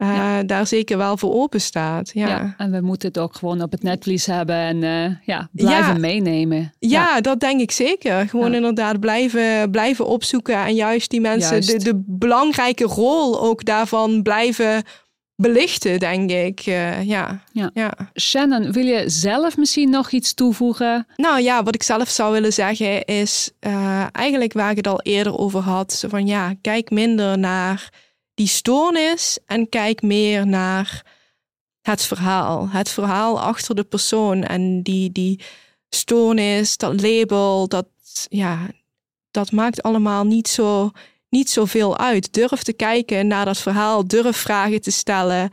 eh, 0.00 0.08
Ja. 0.08 0.42
daar 0.42 0.66
zeker 0.66 0.96
wel 0.96 1.16
voor 1.16 1.32
open 1.34 1.60
staat. 1.60 2.10
Ja. 2.14 2.28
Ja. 2.28 2.54
en 2.56 2.70
we 2.70 2.80
moeten 2.80 3.08
het 3.08 3.18
ook 3.18 3.34
gewoon 3.34 3.62
op 3.62 3.70
het 3.72 3.82
netvlies 3.82 4.26
hebben 4.26 4.56
en 4.56 4.82
eh, 4.82 5.16
ja, 5.26 5.48
blijven 5.52 5.92
Ja. 5.92 5.98
meenemen. 5.98 6.72
Ja, 6.78 7.20
dat 7.20 7.40
denk 7.40 7.60
ik 7.60 7.70
zeker. 7.70 8.28
Gewoon 8.28 8.54
inderdaad 8.54 9.00
blijven, 9.00 9.70
blijven 9.70 10.06
opzoeken 10.06 10.54
en 10.56 10.74
juist 10.74 11.10
die 11.10 11.20
mensen 11.20 11.52
Juist. 11.52 11.70
De, 11.70 11.78
de 11.84 12.02
belangrijke 12.06 12.84
rol 12.84 13.40
ook 13.40 13.64
daarvan 13.64 14.22
blijven 14.22 14.82
belichten, 15.36 15.98
denk 15.98 16.30
ik. 16.30 16.60
Eh, 16.60 17.02
ja. 17.02 17.40
Ja. 17.52 17.70
ja. 17.74 17.92
Shannon, 18.20 18.72
wil 18.72 18.84
je 18.84 19.02
zelf 19.06 19.56
misschien 19.56 19.90
nog 19.90 20.10
iets 20.10 20.34
toevoegen? 20.34 21.06
Nou 21.16 21.40
ja, 21.42 21.62
wat 21.62 21.74
ik 21.74 21.82
zelf 21.82 22.08
zou 22.08 22.32
willen 22.32 22.52
zeggen 22.52 23.04
is 23.04 23.50
eigenlijk 24.12 24.52
waar 24.52 24.70
ik 24.70 24.76
het 24.76 24.86
al 24.86 25.00
eerder 25.02 25.38
over 25.38 25.60
had. 25.60 26.04
Van 26.08 26.26
ja, 26.26 26.54
kijk 26.60 26.90
minder 26.90 27.38
naar 27.38 28.08
die 28.40 28.48
stoornis 28.48 29.38
en 29.46 29.68
kijk 29.68 30.02
meer 30.02 30.46
naar 30.46 31.02
het 31.82 32.02
verhaal. 32.02 32.68
Het 32.68 32.88
verhaal 32.88 33.40
achter 33.40 33.74
de 33.74 33.84
persoon 33.84 34.42
en 34.42 34.82
die, 34.82 35.12
die 35.12 35.40
stoornis, 35.88 36.76
dat 36.76 37.00
label, 37.00 37.68
dat, 37.68 37.86
ja, 38.28 38.66
dat 39.30 39.52
maakt 39.52 39.82
allemaal 39.82 40.24
niet 40.24 40.48
zo, 40.48 40.90
niet 41.28 41.50
zoveel 41.50 41.98
uit. 41.98 42.32
Durf 42.32 42.62
te 42.62 42.72
kijken 42.72 43.26
naar 43.26 43.44
dat 43.44 43.58
verhaal, 43.58 44.06
durf 44.06 44.36
vragen 44.36 44.80
te 44.80 44.90
stellen. 44.90 45.50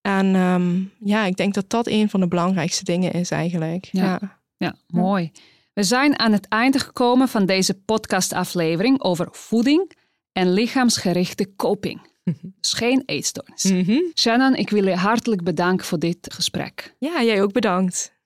En 0.00 0.34
ehm, 0.34 0.82
ja, 0.98 1.24
ik 1.24 1.36
denk 1.36 1.54
dat 1.54 1.70
dat 1.70 1.86
een 1.86 2.10
van 2.10 2.20
de 2.20 2.28
belangrijkste 2.28 2.84
dingen 2.84 3.12
is 3.12 3.30
eigenlijk. 3.30 3.88
Ja. 3.92 4.18
ja. 4.20 4.40
Ja, 4.56 4.74
mooi. 4.86 5.32
We 5.72 5.82
zijn 5.82 6.18
aan 6.18 6.32
het 6.32 6.48
einde 6.48 6.78
gekomen 6.78 7.28
van 7.28 7.46
deze 7.46 7.74
podcastaflevering 7.74 9.02
over 9.02 9.28
voeding 9.30 9.92
en 10.32 10.52
lichaamsgerichte 10.52 11.54
coping. 11.56 12.06
Dus 12.60 12.72
geen 12.72 13.02
eetstoornis. 13.06 13.62
Mhm. 13.62 14.00
Shannon, 14.14 14.54
ik 14.54 14.70
wil 14.70 14.86
je 14.86 14.94
hartelijk 14.94 15.42
bedanken 15.42 15.86
voor 15.86 15.98
dit 15.98 16.34
gesprek. 16.34 16.94
Ja, 16.98 17.22
jij 17.22 17.42
ook 17.42 17.52
bedankt. 17.52 18.16